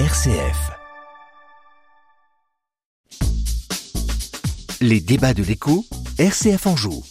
RCF. 0.00 0.72
Les 4.80 5.00
débats 5.00 5.34
de 5.34 5.44
l'écho, 5.44 5.84
RCF 6.18 6.66
en 6.66 6.74
joue. 6.74 7.04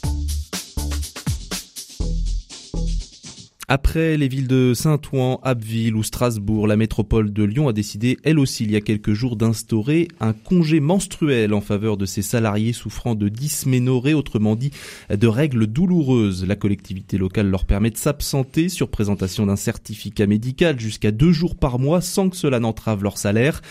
Après 3.69 4.17
les 4.17 4.27
villes 4.27 4.49
de 4.49 4.73
Saint-Ouen, 4.75 5.39
Abbeville 5.41 5.95
ou 5.95 6.03
Strasbourg, 6.03 6.67
la 6.67 6.75
métropole 6.75 7.31
de 7.31 7.43
Lyon 7.43 7.69
a 7.69 7.73
décidé, 7.73 8.17
elle 8.23 8.37
aussi, 8.37 8.65
il 8.65 8.71
y 8.71 8.75
a 8.75 8.81
quelques 8.81 9.13
jours, 9.13 9.37
d'instaurer 9.37 10.09
un 10.19 10.33
congé 10.33 10.81
menstruel 10.81 11.53
en 11.53 11.61
faveur 11.61 11.95
de 11.95 12.05
ses 12.05 12.21
salariés 12.21 12.73
souffrant 12.73 13.15
de 13.15 13.29
dysménorrhée, 13.29 14.13
autrement 14.13 14.57
dit 14.57 14.71
de 15.09 15.27
règles 15.27 15.67
douloureuses. 15.67 16.45
La 16.45 16.57
collectivité 16.57 17.17
locale 17.17 17.49
leur 17.49 17.63
permet 17.63 17.89
de 17.89 17.95
s'absenter 17.95 18.67
sur 18.67 18.89
présentation 18.89 19.45
d'un 19.45 19.55
certificat 19.55 20.27
médical 20.27 20.77
jusqu'à 20.77 21.11
deux 21.11 21.31
jours 21.31 21.55
par 21.55 21.79
mois 21.79 22.01
sans 22.01 22.29
que 22.29 22.35
cela 22.35 22.59
n'entrave 22.59 23.01
leur 23.01 23.17
salaire. 23.17 23.61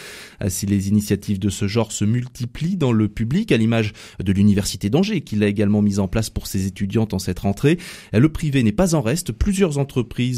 Si 0.49 0.65
les 0.65 0.89
initiatives 0.89 1.39
de 1.39 1.51
ce 1.51 1.69
genre 1.69 1.93
se 1.93 2.07
multiplient 2.07 2.79
dans 2.79 2.93
le 2.93 3.09
public, 3.09 3.53
à 3.53 3.59
l'image 3.59 3.93
de 4.25 4.33
l'université 4.33 4.89
d'Angers, 4.89 5.21
qui 5.21 5.37
l'a 5.37 5.49
également 5.49 5.83
mise 5.83 5.99
en 5.99 6.09
place 6.09 6.31
pour 6.31 6.47
ses 6.47 6.67
étudiantes 6.67 7.13
en 7.13 7.19
cette 7.19 7.41
rentrée, 7.41 7.77
le 8.15 8.29
privé 8.31 8.63
n'est 8.63 8.73
pas 8.73 8.95
en 8.95 9.03
reste. 9.03 9.33
Plusieurs 9.33 9.82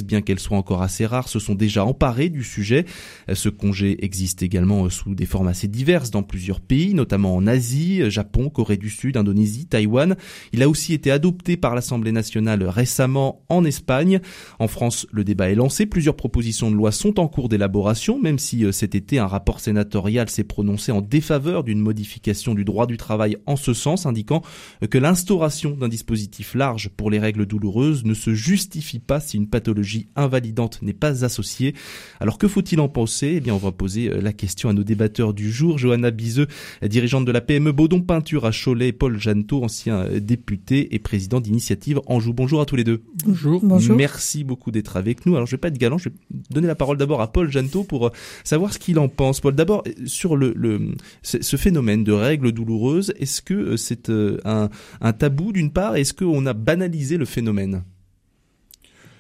bien 0.04 0.20
qu'elles 0.20 0.40
soient 0.40 0.58
encore 0.58 0.82
assez 0.82 1.06
rares, 1.06 1.28
se 1.28 1.38
sont 1.38 1.54
déjà 1.54 1.84
emparées 1.84 2.28
du 2.28 2.44
sujet. 2.44 2.84
Ce 3.32 3.48
congé 3.48 4.04
existe 4.04 4.42
également 4.42 4.88
sous 4.90 5.14
des 5.14 5.26
formes 5.26 5.48
assez 5.48 5.68
diverses 5.68 6.10
dans 6.10 6.22
plusieurs 6.22 6.60
pays, 6.60 6.94
notamment 6.94 7.34
en 7.34 7.46
Asie, 7.46 8.10
Japon, 8.10 8.50
Corée 8.50 8.76
du 8.76 8.90
Sud, 8.90 9.16
Indonésie, 9.16 9.66
Taïwan. 9.66 10.16
Il 10.52 10.62
a 10.62 10.68
aussi 10.68 10.92
été 10.92 11.10
adopté 11.10 11.56
par 11.56 11.74
l'Assemblée 11.74 12.12
nationale 12.12 12.62
récemment 12.64 13.42
en 13.48 13.64
Espagne. 13.64 14.20
En 14.58 14.68
France, 14.68 15.06
le 15.12 15.24
débat 15.24 15.50
est 15.50 15.54
lancé. 15.54 15.86
Plusieurs 15.86 16.16
propositions 16.16 16.70
de 16.70 16.76
loi 16.76 16.92
sont 16.92 17.20
en 17.20 17.28
cours 17.28 17.48
d'élaboration, 17.48 18.20
même 18.20 18.38
si 18.38 18.64
euh, 18.64 18.72
cet 18.72 18.94
été 18.94 19.18
un 19.18 19.26
rapport 19.26 19.60
sénatorial 19.60 20.28
s'est 20.28 20.44
prononcé 20.44 20.92
en 20.92 21.00
défaveur 21.00 21.64
d'une 21.64 21.80
modification 21.80 22.54
du 22.54 22.64
droit 22.64 22.86
du 22.86 22.96
travail 22.96 23.36
en 23.46 23.56
ce 23.56 23.74
sens, 23.74 24.06
indiquant 24.06 24.42
que 24.90 24.98
l'instauration 24.98 25.70
d'un 25.70 25.88
dispositif 25.88 26.54
large 26.54 26.88
pour 26.88 27.10
les 27.10 27.18
règles 27.18 27.46
douloureuses 27.46 28.04
ne 28.04 28.14
se 28.14 28.34
justifie 28.34 28.98
pas 28.98 29.20
si 29.20 29.33
une 29.34 29.44
une 29.44 29.50
pathologie 29.50 30.08
invalidante 30.16 30.80
n'est 30.80 30.94
pas 30.94 31.22
associée. 31.24 31.74
Alors 32.18 32.38
que 32.38 32.48
faut-il 32.48 32.80
en 32.80 32.88
penser? 32.88 33.34
Eh 33.36 33.40
bien, 33.40 33.54
on 33.54 33.58
va 33.58 33.72
poser 33.72 34.08
euh, 34.10 34.20
la 34.22 34.32
question 34.32 34.70
à 34.70 34.72
nos 34.72 34.84
débatteurs 34.84 35.34
du 35.34 35.52
jour. 35.52 35.76
Johanna 35.76 36.10
Bizeux, 36.10 36.46
dirigeante 36.82 37.26
de 37.26 37.32
la 37.32 37.42
PME 37.42 37.72
Baudon 37.72 38.00
Peinture 38.00 38.46
à 38.46 38.50
Cholet, 38.52 38.92
Paul 38.92 39.20
Janto, 39.20 39.62
ancien 39.62 39.98
euh, 39.98 40.20
député 40.20 40.94
et 40.94 40.98
président 40.98 41.40
d'Initiative 41.40 42.00
Anjou. 42.06 42.32
Bonjour 42.32 42.62
à 42.62 42.64
tous 42.64 42.76
les 42.76 42.84
deux. 42.84 43.02
Bonjour. 43.26 43.60
Bonjour. 43.62 43.96
Merci 43.96 44.44
beaucoup 44.44 44.70
d'être 44.70 44.96
avec 44.96 45.26
nous. 45.26 45.36
Alors, 45.36 45.46
je 45.46 45.52
vais 45.52 45.58
pas 45.60 45.68
être 45.68 45.78
galant, 45.78 45.98
je 45.98 46.08
vais 46.08 46.14
donner 46.50 46.66
la 46.66 46.74
parole 46.74 46.96
d'abord 46.96 47.20
à 47.20 47.30
Paul 47.30 47.50
Janto 47.50 47.84
pour 47.84 48.06
euh, 48.06 48.10
savoir 48.44 48.72
ce 48.72 48.78
qu'il 48.78 48.98
en 48.98 49.08
pense. 49.08 49.40
Paul, 49.40 49.54
d'abord, 49.54 49.84
sur 50.06 50.36
le, 50.36 50.54
le, 50.56 50.92
ce 51.22 51.56
phénomène 51.56 52.02
de 52.02 52.12
règles 52.12 52.52
douloureuses, 52.52 53.12
est-ce 53.18 53.42
que 53.42 53.76
c'est 53.76 54.08
un, 54.08 54.70
un 55.02 55.12
tabou 55.12 55.52
d'une 55.52 55.70
part? 55.70 55.96
Est-ce 55.96 56.14
qu'on 56.14 56.46
a 56.46 56.54
banalisé 56.54 57.18
le 57.18 57.26
phénomène? 57.26 57.84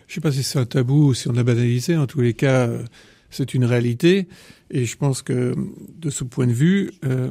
Je 0.06 0.12
ne 0.12 0.14
sais 0.14 0.20
pas 0.20 0.32
si 0.32 0.42
c'est 0.42 0.58
un 0.58 0.66
tabou 0.66 1.08
ou 1.08 1.14
si 1.14 1.28
on 1.28 1.36
a 1.36 1.42
banalisé. 1.42 1.96
En 1.96 2.06
tous 2.06 2.20
les 2.20 2.34
cas, 2.34 2.68
euh, 2.68 2.84
c'est 3.30 3.54
une 3.54 3.64
réalité. 3.64 4.28
Et 4.70 4.84
je 4.84 4.96
pense 4.96 5.22
que 5.22 5.54
de 5.98 6.10
ce 6.10 6.24
point 6.24 6.46
de 6.46 6.52
vue, 6.52 6.90
euh, 7.04 7.30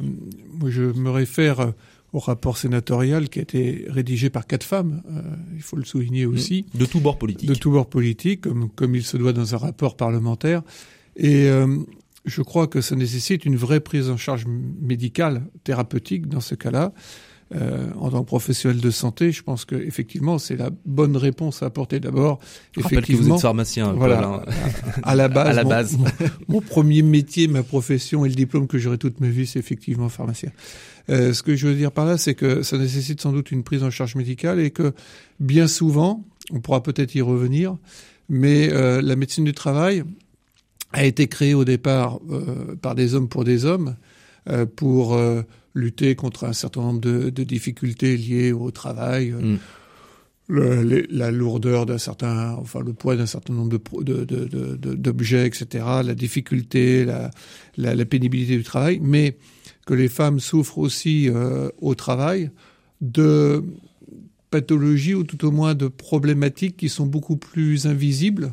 moi, 0.52 0.70
je 0.70 0.82
me 0.82 1.10
réfère 1.10 1.72
au 2.14 2.20
rapport 2.20 2.56
sénatorial 2.56 3.28
qui 3.28 3.40
a 3.40 3.42
été 3.42 3.86
rédigé 3.88 4.30
par 4.30 4.46
quatre 4.46 4.62
femmes, 4.62 5.02
euh, 5.10 5.20
il 5.56 5.62
faut 5.62 5.76
le 5.76 5.84
souligner 5.84 6.26
aussi. 6.26 6.64
De 6.72 6.86
tous 6.86 7.00
bords 7.00 7.18
politiques. 7.18 7.48
De 7.48 7.54
tous 7.56 7.72
bords 7.72 7.88
politiques, 7.88 8.42
comme, 8.42 8.70
comme 8.70 8.94
il 8.94 9.02
se 9.02 9.16
doit 9.16 9.32
dans 9.32 9.54
un 9.54 9.58
rapport 9.58 9.96
parlementaire. 9.96 10.62
Et 11.16 11.48
euh, 11.48 11.76
je 12.24 12.40
crois 12.40 12.68
que 12.68 12.80
ça 12.80 12.94
nécessite 12.94 13.44
une 13.44 13.56
vraie 13.56 13.80
prise 13.80 14.10
en 14.10 14.16
charge 14.16 14.44
médicale, 14.46 15.42
thérapeutique 15.64 16.28
dans 16.28 16.40
ce 16.40 16.54
cas-là. 16.54 16.92
Euh, 17.54 17.90
en 18.00 18.10
tant 18.10 18.22
que 18.22 18.26
professionnel 18.26 18.80
de 18.80 18.90
santé, 18.90 19.30
je 19.30 19.42
pense 19.42 19.64
que 19.64 19.76
effectivement 19.76 20.38
c'est 20.38 20.56
la 20.56 20.70
bonne 20.86 21.16
réponse 21.16 21.62
à 21.62 21.66
apporter 21.66 22.00
d'abord. 22.00 22.40
Effectivement, 22.76 23.20
que 23.20 23.28
vous 23.28 23.34
êtes 23.34 23.40
pharmacien. 23.42 23.92
Voilà, 23.92 24.22
Paul, 24.22 24.42
hein. 24.48 25.00
à, 25.02 25.14
la 25.14 25.28
base. 25.28 25.48
à 25.50 25.52
la 25.52 25.64
base. 25.64 25.98
Mon, 25.98 26.06
mon, 26.48 26.60
premier 26.60 27.02
métier, 27.02 27.46
ma 27.46 27.62
profession 27.62 28.24
et 28.24 28.28
le 28.28 28.34
diplôme 28.34 28.66
que 28.66 28.78
j'aurai 28.78 28.98
toute 28.98 29.20
ma 29.20 29.28
vie, 29.28 29.46
c'est 29.46 29.58
effectivement 29.58 30.08
pharmacien. 30.08 30.50
Euh, 31.10 31.34
ce 31.34 31.42
que 31.42 31.54
je 31.54 31.66
veux 31.68 31.74
dire 31.74 31.92
par 31.92 32.06
là, 32.06 32.16
c'est 32.16 32.34
que 32.34 32.62
ça 32.62 32.78
nécessite 32.78 33.20
sans 33.20 33.32
doute 33.32 33.50
une 33.50 33.62
prise 33.62 33.82
en 33.82 33.90
charge 33.90 34.16
médicale 34.16 34.58
et 34.58 34.70
que 34.70 34.94
bien 35.38 35.66
souvent, 35.66 36.24
on 36.50 36.60
pourra 36.60 36.82
peut-être 36.82 37.14
y 37.14 37.20
revenir, 37.20 37.76
mais 38.28 38.72
euh, 38.72 39.02
la 39.02 39.16
médecine 39.16 39.44
du 39.44 39.52
travail 39.52 40.04
a 40.92 41.04
été 41.04 41.26
créée 41.26 41.54
au 41.54 41.64
départ 41.64 42.20
euh, 42.30 42.76
par 42.80 42.94
des 42.94 43.14
hommes 43.14 43.28
pour 43.28 43.44
des 43.44 43.64
hommes 43.64 43.96
euh, 44.48 44.66
pour 44.66 45.18
lutter 45.74 46.14
contre 46.14 46.44
un 46.44 46.52
certain 46.52 46.80
nombre 46.80 47.00
de, 47.00 47.30
de 47.30 47.44
difficultés 47.44 48.16
liées 48.16 48.52
au 48.52 48.70
travail. 48.70 49.32
Mm. 49.32 49.58
Le, 50.46 51.06
la 51.08 51.30
lourdeur 51.30 51.86
d'un 51.86 51.96
certain, 51.96 52.52
enfin 52.56 52.80
le 52.80 52.92
poids 52.92 53.16
d'un 53.16 53.24
certain 53.24 53.54
nombre 53.54 53.78
de, 54.02 54.94
d'objets, 54.94 55.46
etc., 55.46 55.86
la 56.04 56.14
difficulté, 56.14 57.06
la, 57.06 57.30
la, 57.78 57.94
la, 57.94 58.04
pénibilité 58.04 58.54
du 58.58 58.62
travail, 58.62 59.00
mais 59.02 59.38
que 59.86 59.94
les 59.94 60.08
femmes 60.08 60.40
souffrent 60.40 60.76
aussi 60.76 61.30
euh, 61.30 61.70
au 61.80 61.94
travail 61.94 62.50
de 63.00 63.64
pathologies 64.50 65.14
ou 65.14 65.24
tout 65.24 65.46
au 65.46 65.50
moins 65.50 65.74
de 65.74 65.88
problématiques 65.88 66.76
qui 66.76 66.90
sont 66.90 67.06
beaucoup 67.06 67.38
plus 67.38 67.86
invisibles, 67.86 68.52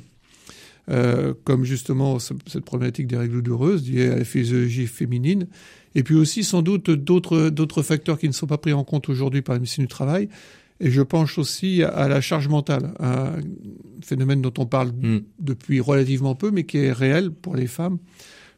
euh, 0.89 1.33
comme 1.43 1.63
justement 1.63 2.17
cette 2.19 2.65
problématique 2.65 3.07
des 3.07 3.17
règles 3.17 3.41
douloureuses 3.41 3.89
liées 3.89 4.09
à 4.09 4.17
la 4.17 4.25
physiologie 4.25 4.87
féminine, 4.87 5.47
et 5.95 6.03
puis 6.03 6.15
aussi 6.15 6.43
sans 6.43 6.61
doute 6.61 6.89
d'autres 6.89 7.81
facteurs 7.83 8.17
qui 8.17 8.27
ne 8.27 8.33
sont 8.33 8.47
pas 8.47 8.57
pris 8.57 8.73
en 8.73 8.83
compte 8.83 9.09
aujourd'hui 9.09 9.41
par 9.41 9.53
la 9.53 9.59
médecine 9.59 9.83
du 9.83 9.87
travail. 9.87 10.29
Et 10.79 10.89
je 10.89 11.01
pense 11.01 11.37
aussi 11.37 11.83
à 11.83 12.07
la 12.07 12.21
charge 12.21 12.47
mentale, 12.47 12.93
un 12.99 13.35
phénomène 14.03 14.41
dont 14.41 14.53
on 14.57 14.65
parle 14.65 14.89
mm. 14.89 15.19
depuis 15.39 15.79
relativement 15.79 16.33
peu, 16.33 16.49
mais 16.49 16.63
qui 16.63 16.79
est 16.79 16.91
réel 16.91 17.29
pour 17.29 17.55
les 17.55 17.67
femmes, 17.67 17.99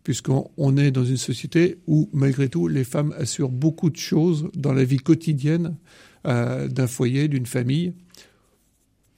puisqu'on 0.06 0.78
est 0.78 0.92
dans 0.92 1.04
une 1.04 1.18
société 1.18 1.80
où, 1.86 2.10
malgré 2.14 2.48
tout, 2.48 2.70
les 2.70 2.86
femmes 2.86 3.14
assurent 3.18 3.50
beaucoup 3.50 3.90
de 3.90 3.98
choses 3.98 4.50
dans 4.56 4.72
la 4.72 4.86
vie 4.86 4.98
quotidienne 4.98 5.76
euh, 6.26 6.70
d'un 6.70 6.88
foyer, 6.88 7.28
d'une 7.28 7.46
famille 7.46 7.92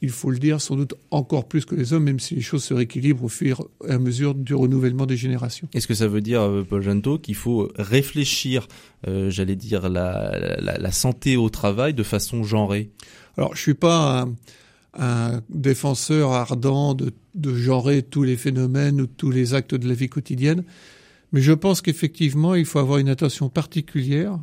il 0.05 0.11
faut 0.11 0.29
le 0.29 0.37
dire, 0.37 0.61
sans 0.61 0.75
doute 0.75 0.93
encore 1.09 1.47
plus 1.47 1.65
que 1.65 1.75
les 1.75 1.93
hommes, 1.93 2.03
même 2.03 2.19
si 2.19 2.35
les 2.35 2.41
choses 2.41 2.63
se 2.63 2.73
rééquilibrent 2.73 3.23
au 3.23 3.29
fur 3.29 3.67
et 3.87 3.91
à 3.91 3.97
mesure 3.97 4.35
du 4.35 4.53
renouvellement 4.53 5.05
des 5.05 5.17
générations. 5.17 5.67
Est-ce 5.73 5.87
que 5.87 5.95
ça 5.95 6.07
veut 6.07 6.21
dire, 6.21 6.41
euh, 6.41 6.63
Paul 6.63 6.81
Janto, 6.81 7.17
qu'il 7.17 7.35
faut 7.35 7.71
réfléchir, 7.75 8.67
euh, 9.07 9.29
j'allais 9.31 9.55
dire, 9.55 9.89
la, 9.89 10.57
la, 10.59 10.77
la, 10.77 10.91
santé 10.91 11.37
au 11.37 11.49
travail 11.49 11.93
de 11.93 12.03
façon 12.03 12.43
genrée? 12.43 12.91
Alors, 13.37 13.55
je 13.55 13.61
suis 13.61 13.73
pas 13.73 14.21
un, 14.21 14.35
un 14.97 15.41
défenseur 15.49 16.33
ardent 16.33 16.93
de, 16.93 17.11
de 17.33 17.55
genrer 17.55 18.03
tous 18.03 18.23
les 18.23 18.37
phénomènes 18.37 19.01
ou 19.01 19.07
tous 19.07 19.31
les 19.31 19.55
actes 19.55 19.75
de 19.75 19.87
la 19.87 19.95
vie 19.95 20.09
quotidienne, 20.09 20.63
mais 21.31 21.41
je 21.41 21.51
pense 21.51 21.81
qu'effectivement, 21.81 22.53
il 22.53 22.65
faut 22.65 22.79
avoir 22.79 22.99
une 22.99 23.09
attention 23.09 23.49
particulière 23.49 24.39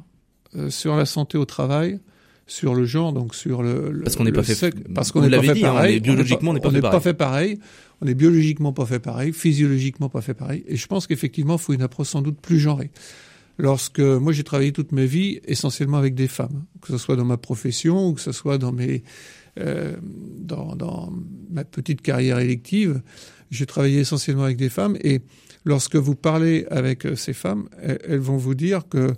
euh, 0.56 0.70
sur 0.70 0.96
la 0.96 1.06
santé 1.06 1.38
au 1.38 1.44
travail, 1.44 2.00
sur 2.46 2.74
le 2.74 2.84
genre, 2.84 3.12
donc 3.12 3.34
sur 3.34 3.62
le, 3.62 4.00
parce 4.02 4.16
qu'on 4.16 4.24
n'est 4.24 4.32
pas 4.32 4.42
fait 4.42 4.74
parce 4.94 5.12
qu'on 5.12 5.22
n'est 5.22 5.30
pas 5.30 5.42
fait 5.54 5.60
pareil. 5.60 6.00
biologiquement, 6.00 6.50
on 6.50 6.54
n'est 6.54 6.60
pas, 6.60 6.70
fait, 6.70 6.80
pas 6.80 7.00
fait 7.00 7.14
pareil. 7.14 7.58
On 8.00 8.06
est 8.06 8.14
biologiquement 8.14 8.72
pas 8.72 8.84
fait 8.84 8.98
pareil, 8.98 9.32
physiologiquement 9.32 10.08
pas 10.08 10.20
fait 10.20 10.34
pareil. 10.34 10.64
Et 10.66 10.76
je 10.76 10.86
pense 10.86 11.06
qu'effectivement, 11.06 11.54
il 11.54 11.60
faut 11.60 11.72
une 11.72 11.82
approche 11.82 12.08
sans 12.08 12.20
doute 12.22 12.40
plus 12.40 12.58
genrée. 12.58 12.90
Lorsque 13.58 14.00
moi 14.00 14.32
j'ai 14.32 14.44
travaillé 14.44 14.72
toute 14.72 14.92
ma 14.92 15.04
vie 15.04 15.40
essentiellement 15.44 15.98
avec 15.98 16.14
des 16.14 16.26
femmes, 16.26 16.64
que 16.80 16.88
ce 16.88 16.98
soit 16.98 17.16
dans 17.16 17.24
ma 17.24 17.36
profession 17.36 18.08
ou 18.08 18.14
que 18.14 18.20
ce 18.20 18.32
soit 18.32 18.58
dans 18.58 18.72
mes 18.72 19.02
euh, 19.60 19.94
dans, 20.40 20.74
dans 20.74 21.12
ma 21.50 21.64
petite 21.64 22.00
carrière 22.00 22.38
élective, 22.38 23.02
j'ai 23.50 23.66
travaillé 23.66 24.00
essentiellement 24.00 24.44
avec 24.44 24.56
des 24.56 24.70
femmes. 24.70 24.96
Et 25.04 25.20
lorsque 25.64 25.96
vous 25.96 26.14
parlez 26.14 26.66
avec 26.70 27.06
ces 27.16 27.34
femmes, 27.34 27.68
elles, 27.80 27.98
elles 28.08 28.18
vont 28.18 28.38
vous 28.38 28.54
dire 28.54 28.88
que 28.88 29.12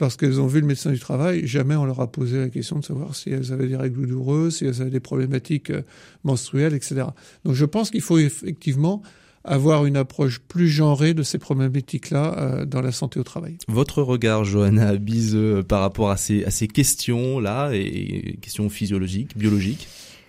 lorsqu'elles 0.00 0.40
ont 0.40 0.46
vu 0.46 0.60
le 0.60 0.66
médecin 0.66 0.90
du 0.90 0.98
travail, 0.98 1.46
jamais 1.46 1.76
on 1.76 1.84
leur 1.84 2.00
a 2.00 2.10
posé 2.10 2.38
la 2.38 2.48
question 2.48 2.78
de 2.78 2.84
savoir 2.84 3.14
si 3.14 3.30
elles 3.30 3.52
avaient 3.52 3.68
des 3.68 3.76
règles 3.76 4.06
douloureuses, 4.06 4.56
si 4.56 4.66
elles 4.66 4.80
avaient 4.80 4.90
des 4.90 5.00
problématiques 5.00 5.70
euh, 5.70 5.82
menstruelles, 6.24 6.74
etc. 6.74 7.06
Donc 7.44 7.54
je 7.54 7.64
pense 7.64 7.90
qu'il 7.90 8.00
faut 8.00 8.18
effectivement 8.18 9.02
avoir 9.44 9.86
une 9.86 9.96
approche 9.96 10.40
plus 10.40 10.68
genrée 10.68 11.14
de 11.14 11.22
ces 11.22 11.38
problématiques-là 11.38 12.36
euh, 12.38 12.64
dans 12.66 12.82
la 12.82 12.92
santé 12.92 13.18
au 13.18 13.24
travail. 13.24 13.56
Votre 13.68 14.02
regard, 14.02 14.44
Johanna 14.44 14.96
Bise, 14.96 15.34
euh, 15.34 15.62
par 15.62 15.80
rapport 15.80 16.10
à 16.10 16.16
ces, 16.16 16.44
à 16.44 16.50
ces 16.50 16.68
questions-là, 16.68 17.70
et 17.72 18.38
questions 18.40 18.68
physiologiques, 18.68 19.36
biologiques? 19.36 19.88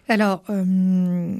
Alors, 0.09 0.43
euh, 0.49 1.33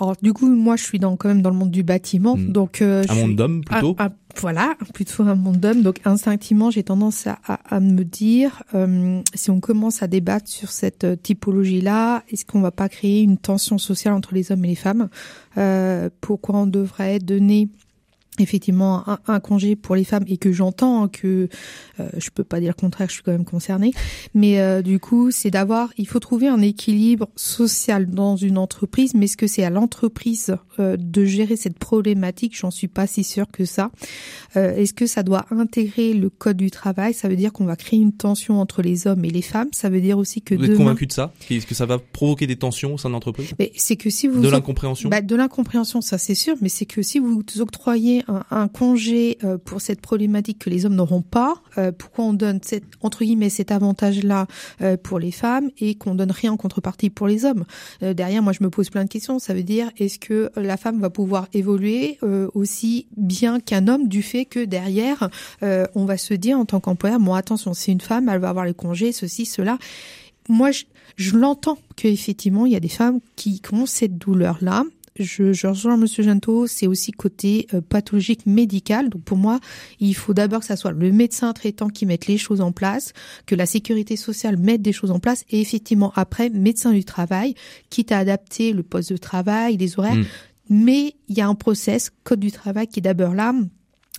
alors, 0.00 0.16
du 0.22 0.32
coup, 0.32 0.48
moi, 0.48 0.76
je 0.76 0.84
suis 0.84 0.98
dans 0.98 1.16
quand 1.16 1.28
même 1.28 1.42
dans 1.42 1.50
le 1.50 1.56
monde 1.56 1.70
du 1.70 1.82
bâtiment, 1.82 2.36
Mm. 2.36 2.52
donc 2.52 2.82
euh, 2.82 3.02
Un 3.08 3.14
je 3.14 3.20
monde 3.20 3.36
d'hommes 3.36 3.64
plutôt 3.64 3.96
voilà, 4.40 4.74
plutôt 4.94 5.24
un 5.24 5.34
monde 5.34 5.58
d'hommes. 5.58 5.82
Donc, 5.82 5.96
instinctivement, 6.06 6.70
j'ai 6.70 6.82
tendance 6.82 7.26
à, 7.26 7.38
à, 7.46 7.76
à 7.76 7.80
me 7.80 8.02
dire, 8.02 8.62
euh, 8.74 9.20
si 9.34 9.50
on 9.50 9.60
commence 9.60 10.02
à 10.02 10.06
débattre 10.06 10.48
sur 10.48 10.70
cette 10.70 11.04
euh, 11.04 11.16
typologie-là, 11.16 12.22
est-ce 12.30 12.46
qu'on 12.46 12.60
va 12.62 12.70
pas 12.70 12.88
créer 12.88 13.22
une 13.22 13.36
tension 13.36 13.76
sociale 13.76 14.14
entre 14.14 14.34
les 14.34 14.50
hommes 14.50 14.64
et 14.64 14.68
les 14.68 14.74
femmes? 14.74 15.08
Euh, 15.58 16.08
Pourquoi 16.22 16.60
on 16.60 16.66
devrait 16.66 17.18
donner 17.18 17.68
effectivement 18.38 19.08
un, 19.08 19.18
un, 19.26 19.40
congé 19.40 19.76
pour 19.76 19.94
les 19.94 20.04
femmes 20.04 20.24
et 20.26 20.38
que 20.38 20.52
j'entends 20.52 21.08
que 21.08 21.48
euh, 22.00 22.08
je 22.16 22.30
peux 22.30 22.44
pas 22.44 22.60
dire 22.60 22.70
le 22.76 22.80
contraire, 22.80 23.08
je 23.08 23.14
suis 23.14 23.22
quand 23.22 23.32
même 23.32 23.44
concernée, 23.44 23.92
mais 24.34 24.60
euh, 24.60 24.80
du 24.80 24.98
coup 24.98 25.30
c'est 25.30 25.50
d'avoir, 25.50 25.92
il 25.98 26.08
faut 26.08 26.18
trouver 26.18 26.48
un 26.48 26.62
équilibre 26.62 27.28
social 27.36 28.08
dans 28.08 28.36
une 28.36 28.58
entreprise, 28.58 29.14
mais 29.14 29.26
est-ce 29.26 29.36
que 29.36 29.46
c'est 29.46 29.64
à 29.64 29.70
l'entreprise 29.70 30.56
euh, 30.78 30.96
de 30.98 31.24
gérer 31.24 31.56
cette 31.56 31.78
problématique? 31.78 32.56
J'en 32.56 32.70
suis 32.70 32.88
pas 32.88 33.06
si 33.06 33.24
sûre 33.24 33.46
que 33.52 33.64
ça. 33.64 33.90
Euh, 34.56 34.74
est-ce 34.76 34.94
que 34.94 35.06
ça 35.06 35.22
doit 35.22 35.46
intégrer 35.50 36.14
le 36.14 36.30
code 36.30 36.56
du 36.56 36.70
travail? 36.70 37.14
Ça 37.14 37.28
veut 37.28 37.36
dire 37.36 37.52
qu'on 37.52 37.64
va 37.64 37.76
créer 37.76 38.00
une 38.00 38.12
tension 38.12 38.60
entre 38.60 38.82
les 38.82 39.06
hommes 39.06 39.24
et 39.24 39.30
les 39.30 39.42
femmes. 39.42 39.68
Ça 39.72 39.90
veut 39.90 40.00
dire 40.00 40.18
aussi 40.18 40.40
que 40.40 40.54
vous 40.54 40.64
êtes 40.64 40.76
convaincu 40.76 41.06
de 41.06 41.12
ça? 41.12 41.32
Est-ce 41.50 41.66
que 41.66 41.74
ça 41.74 41.86
va 41.86 41.98
provoquer 41.98 42.46
des 42.46 42.56
tensions 42.56 42.94
au 42.94 42.98
sein 42.98 43.08
de 43.08 43.14
l'entreprise? 43.14 43.52
Mais 43.58 43.72
c'est 43.76 43.96
que 43.96 44.10
si 44.10 44.28
vous 44.28 44.40
de 44.40 44.48
l'incompréhension, 44.48 45.10
bah, 45.10 45.20
de 45.20 45.36
l'incompréhension, 45.36 46.00
ça 46.00 46.18
c'est 46.18 46.34
sûr, 46.34 46.56
mais 46.60 46.68
c'est 46.68 46.86
que 46.86 47.02
si 47.02 47.18
vous 47.18 47.42
octroyez 47.60 48.24
un, 48.50 48.68
congé 48.68 49.38
euh, 49.44 49.58
pour 49.58 49.80
cette 49.80 50.00
problématique 50.00 50.58
que 50.58 50.70
les 50.70 50.86
hommes 50.86 50.94
n'auront 50.94 51.22
pas, 51.22 51.54
euh, 51.78 51.92
pourquoi 51.92 52.24
on 52.26 52.32
donne 52.32 52.60
cette, 52.62 52.84
entre 53.00 53.24
guillemets 53.24 53.50
cet 53.50 53.70
avantage-là 53.70 54.46
euh, 54.80 54.96
pour 54.96 55.18
les 55.18 55.32
femmes 55.32 55.70
et 55.78 55.94
qu'on 55.94 56.14
donne 56.14 56.30
rien 56.30 56.52
en 56.52 56.56
contrepartie 56.56 57.10
pour 57.10 57.26
les 57.26 57.44
hommes? 57.44 57.64
Derrière, 58.00 58.42
moi, 58.42 58.52
je 58.52 58.62
me 58.62 58.70
pose 58.70 58.90
plein 58.90 59.04
de 59.04 59.08
questions. 59.08 59.38
Ça 59.38 59.54
veut 59.54 59.62
dire, 59.62 59.90
est-ce 59.96 60.18
que 60.18 60.50
la 60.56 60.76
femme 60.76 61.00
va 61.00 61.10
pouvoir 61.10 61.48
évoluer 61.52 62.18
aussi 62.54 63.06
bien 63.16 63.60
qu'un 63.60 63.88
homme 63.88 64.08
du 64.08 64.22
fait 64.22 64.44
que 64.44 64.64
derrière, 64.64 65.28
on 65.62 66.04
va 66.04 66.16
se 66.16 66.34
dire 66.34 66.58
en 66.58 66.64
tant 66.64 66.80
qu'employeur, 66.80 67.20
bon, 67.20 67.34
attention, 67.34 67.74
c'est 67.74 67.92
une 67.92 68.00
femme, 68.00 68.28
elle 68.28 68.40
va 68.40 68.50
avoir 68.50 68.64
les 68.64 68.74
congés, 68.74 69.12
ceci, 69.12 69.46
cela 69.46 69.78
moi, 70.48 70.70
je, 70.70 70.84
je 71.16 71.36
l'entends 71.36 71.78
qu'effectivement, 71.96 72.66
il 72.66 72.72
y 72.72 72.76
a 72.76 72.80
des 72.80 72.88
femmes 72.88 73.20
qui 73.36 73.60
ont 73.72 73.86
cette 73.86 74.18
douleur-là 74.18 74.84
je, 75.18 75.52
je 75.52 75.66
rejoins 75.66 75.96
Monsieur 75.96 76.22
Gento, 76.22 76.66
c'est 76.66 76.86
aussi 76.86 77.12
côté 77.12 77.66
euh, 77.74 77.80
pathologique 77.80 78.46
médical. 78.46 79.08
Donc 79.08 79.22
pour 79.22 79.36
moi, 79.36 79.60
il 80.00 80.14
faut 80.14 80.34
d'abord 80.34 80.60
que 80.60 80.66
ça 80.66 80.76
soit 80.76 80.92
le 80.92 81.12
médecin 81.12 81.52
traitant 81.52 81.88
qui 81.88 82.06
mette 82.06 82.26
les 82.26 82.38
choses 82.38 82.60
en 82.60 82.72
place, 82.72 83.12
que 83.46 83.54
la 83.54 83.66
sécurité 83.66 84.16
sociale 84.16 84.56
mette 84.56 84.82
des 84.82 84.92
choses 84.92 85.10
en 85.10 85.18
place, 85.18 85.44
et 85.50 85.60
effectivement 85.60 86.12
après 86.14 86.50
médecin 86.50 86.92
du 86.92 87.04
travail, 87.04 87.54
quitte 87.90 88.12
à 88.12 88.18
adapter 88.18 88.72
le 88.72 88.82
poste 88.82 89.12
de 89.12 89.16
travail, 89.16 89.76
les 89.76 89.98
horaires. 89.98 90.16
Hmm. 90.16 90.24
Mais 90.70 91.14
il 91.28 91.36
y 91.36 91.40
a 91.40 91.48
un 91.48 91.54
process 91.54 92.10
code 92.24 92.40
du 92.40 92.52
travail 92.52 92.86
qui 92.86 93.00
est 93.00 93.02
d'abord 93.02 93.34
là 93.34 93.52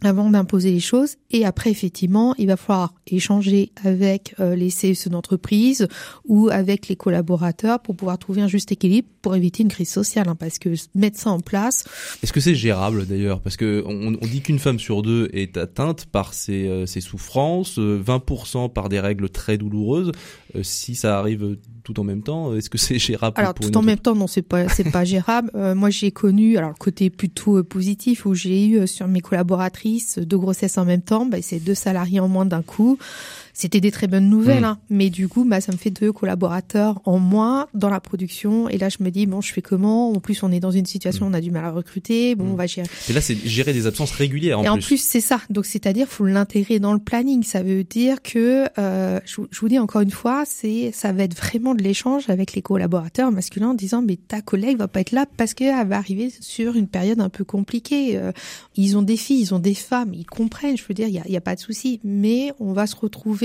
avant 0.05 0.29
d'imposer 0.29 0.71
les 0.71 0.79
choses. 0.79 1.15
Et 1.31 1.45
après, 1.45 1.71
effectivement, 1.71 2.35
il 2.37 2.47
va 2.47 2.57
falloir 2.57 2.93
échanger 3.07 3.71
avec 3.83 4.35
euh, 4.39 4.55
les 4.55 4.69
CSE 4.69 5.07
d'entreprise 5.07 5.87
ou 6.25 6.49
avec 6.49 6.87
les 6.87 6.95
collaborateurs 6.95 7.79
pour 7.81 7.95
pouvoir 7.95 8.17
trouver 8.17 8.41
un 8.41 8.47
juste 8.47 8.71
équilibre 8.71 9.07
pour 9.21 9.35
éviter 9.35 9.63
une 9.63 9.69
crise 9.69 9.89
sociale. 9.89 10.27
Hein, 10.27 10.35
parce 10.35 10.59
que 10.59 10.69
mettre 10.95 11.19
ça 11.19 11.31
en 11.31 11.39
place. 11.39 11.85
Est-ce 12.21 12.33
que 12.33 12.39
c'est 12.39 12.55
gérable 12.55 13.05
d'ailleurs? 13.05 13.41
Parce 13.41 13.57
que 13.57 13.83
on, 13.85 14.15
on 14.21 14.27
dit 14.27 14.41
qu'une 14.41 14.59
femme 14.59 14.79
sur 14.79 15.01
deux 15.01 15.29
est 15.33 15.57
atteinte 15.57 16.05
par 16.05 16.33
ses, 16.33 16.67
euh, 16.67 16.85
ses 16.85 17.01
souffrances, 17.01 17.77
20% 17.77 18.65
euh, 18.65 18.67
par 18.67 18.89
des 18.89 18.99
règles 18.99 19.29
très 19.29 19.57
douloureuses. 19.57 20.11
si 20.61 20.95
ça 20.95 21.17
arrive 21.19 21.57
tout 21.83 21.99
en 21.99 22.03
même 22.03 22.23
temps, 22.23 22.55
est-ce 22.55 22.69
que 22.69 22.77
c'est 22.77 22.99
gérable 22.99 23.33
Alors 23.37 23.53
tout 23.53 23.75
en 23.75 23.81
même 23.81 23.97
temps, 23.97 24.15
non, 24.15 24.27
c'est 24.27 24.41
pas 24.41 24.69
c'est 24.69 24.91
pas 24.91 25.03
gérable. 25.03 25.51
moi, 25.75 25.89
j'ai 25.89 26.11
connu 26.11 26.57
alors 26.57 26.69
le 26.69 26.75
côté 26.75 27.09
plutôt 27.09 27.63
positif 27.63 28.25
où 28.25 28.33
j'ai 28.33 28.67
eu 28.67 28.87
sur 28.87 29.07
mes 29.07 29.21
collaboratrices 29.21 29.92
deux 30.17 30.37
grossesses 30.37 30.77
en 30.77 30.85
même 30.85 31.01
temps, 31.01 31.25
bah, 31.25 31.37
c'est 31.41 31.59
deux 31.59 31.75
salariés 31.75 32.19
en 32.19 32.27
moins 32.27 32.45
d'un 32.45 32.61
coup 32.61 32.97
c'était 33.53 33.79
des 33.79 33.91
très 33.91 34.07
bonnes 34.07 34.29
nouvelles, 34.29 34.61
mm. 34.61 34.65
hein. 34.65 34.79
mais 34.89 35.11
du 35.11 35.27
coup, 35.27 35.45
bah, 35.45 35.61
ça 35.61 35.71
me 35.71 35.77
fait 35.77 35.91
deux 35.91 36.11
collaborateurs 36.11 36.99
en 37.05 37.19
moins 37.19 37.67
dans 37.75 37.89
la 37.89 37.99
production. 37.99 38.67
Et 38.67 38.79
là, 38.79 38.89
je 38.89 38.97
me 39.01 39.11
dis 39.11 39.27
bon, 39.27 39.41
je 39.41 39.53
fais 39.53 39.61
comment? 39.61 40.11
En 40.11 40.19
plus, 40.19 40.41
on 40.41 40.51
est 40.51 40.59
dans 40.59 40.71
une 40.71 40.87
situation, 40.87 41.27
où 41.27 41.29
on 41.29 41.33
a 41.33 41.41
du 41.41 41.51
mal 41.51 41.63
à 41.63 41.71
recruter. 41.71 42.33
Bon, 42.33 42.45
mm. 42.45 42.51
on 42.51 42.55
va 42.55 42.65
gérer. 42.65 42.87
Et 43.09 43.13
là, 43.13 43.21
c'est 43.21 43.35
gérer 43.47 43.71
des 43.71 43.85
absences 43.85 44.11
régulières. 44.11 44.59
En 44.59 44.63
et 44.63 44.65
plus. 44.65 44.71
en 44.71 44.77
plus, 44.79 44.97
c'est 44.97 45.21
ça. 45.21 45.39
Donc, 45.51 45.65
c'est-à-dire, 45.65 46.07
faut 46.07 46.25
l'intégrer 46.25 46.79
dans 46.79 46.93
le 46.93 46.99
planning. 46.99 47.43
Ça 47.43 47.61
veut 47.61 47.83
dire 47.83 48.23
que, 48.23 48.65
euh, 48.79 49.19
je, 49.25 49.41
vous 49.59 49.67
dis 49.69 49.77
encore 49.77 50.01
une 50.01 50.11
fois, 50.11 50.43
c'est, 50.47 50.91
ça 50.91 51.11
va 51.11 51.23
être 51.23 51.37
vraiment 51.37 51.75
de 51.75 51.83
l'échange 51.83 52.29
avec 52.29 52.53
les 52.53 52.63
collaborateurs 52.63 53.31
masculins 53.31 53.69
en 53.69 53.73
disant, 53.75 54.01
mais 54.01 54.15
ta 54.15 54.41
collègue 54.41 54.77
va 54.77 54.87
pas 54.87 55.01
être 55.01 55.11
là 55.11 55.25
parce 55.37 55.53
qu'elle 55.53 55.87
va 55.87 55.97
arriver 55.97 56.33
sur 56.39 56.75
une 56.75 56.87
période 56.87 57.19
un 57.19 57.29
peu 57.29 57.43
compliquée. 57.43 58.17
Euh, 58.17 58.31
ils 58.75 58.97
ont 58.97 59.03
des 59.03 59.17
filles, 59.17 59.41
ils 59.41 59.53
ont 59.53 59.59
des 59.59 59.75
femmes, 59.75 60.13
ils 60.15 60.25
comprennent. 60.25 60.75
Je 60.75 60.83
veux 60.87 60.95
dire, 60.95 61.07
il 61.07 61.13
y 61.13 61.19
a, 61.19 61.27
y 61.27 61.37
a 61.37 61.41
pas 61.41 61.55
de 61.55 61.59
souci, 61.59 61.99
mais 62.03 62.51
on 62.59 62.73
va 62.73 62.87
se 62.87 62.95
retrouver 62.95 63.42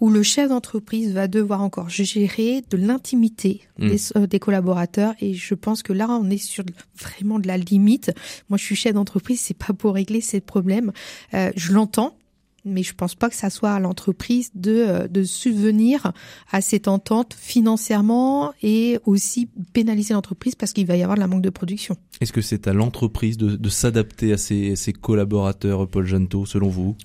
où 0.00 0.10
le 0.10 0.22
chef 0.22 0.48
d'entreprise 0.48 1.12
va 1.12 1.28
devoir 1.28 1.62
encore 1.62 1.88
gérer 1.88 2.62
de 2.70 2.76
l'intimité 2.76 3.62
hmm. 3.78 3.90
euh, 4.16 4.26
des, 4.26 4.38
collaborateurs 4.38 5.14
et 5.20 5.34
je 5.34 5.54
pense 5.54 5.82
que 5.82 5.92
là 5.92 6.08
on 6.10 6.30
est 6.30 6.38
sur 6.38 6.64
vraiment 6.98 7.38
de 7.38 7.46
la 7.46 7.56
limite. 7.56 8.12
Moi 8.48 8.58
je 8.58 8.64
suis 8.64 8.76
chef 8.76 8.94
d'entreprise, 8.94 9.40
c'est 9.40 9.56
pas 9.56 9.72
pour 9.72 9.94
régler 9.94 10.20
ces 10.20 10.40
problèmes. 10.40 10.92
Euh, 11.34 11.50
je 11.56 11.72
l'entends, 11.72 12.16
mais 12.64 12.82
je 12.82 12.94
pense 12.94 13.14
pas 13.14 13.30
que 13.30 13.36
ça 13.36 13.48
soit 13.48 13.70
à 13.70 13.80
l'entreprise 13.80 14.50
de, 14.54 14.72
euh, 14.72 15.08
de 15.08 15.22
subvenir 15.22 16.12
à 16.50 16.60
cette 16.60 16.88
entente 16.88 17.34
financièrement 17.38 18.52
et 18.62 18.98
aussi 19.06 19.48
pénaliser 19.72 20.14
l'entreprise 20.14 20.54
parce 20.54 20.72
qu'il 20.72 20.86
va 20.86 20.96
y 20.96 21.02
avoir 21.02 21.16
de 21.16 21.20
la 21.20 21.28
manque 21.28 21.42
de 21.42 21.50
production. 21.50 21.96
Est-ce 22.20 22.32
que 22.32 22.42
c'est 22.42 22.66
à 22.66 22.72
l'entreprise 22.72 23.38
de, 23.38 23.56
de 23.56 23.68
s'adapter 23.68 24.32
à 24.32 24.36
ses, 24.36 24.76
ses 24.76 24.92
collaborateurs, 24.92 25.88
Paul 25.88 26.06
Janto, 26.06 26.44
selon 26.44 26.68
vous? 26.68 26.96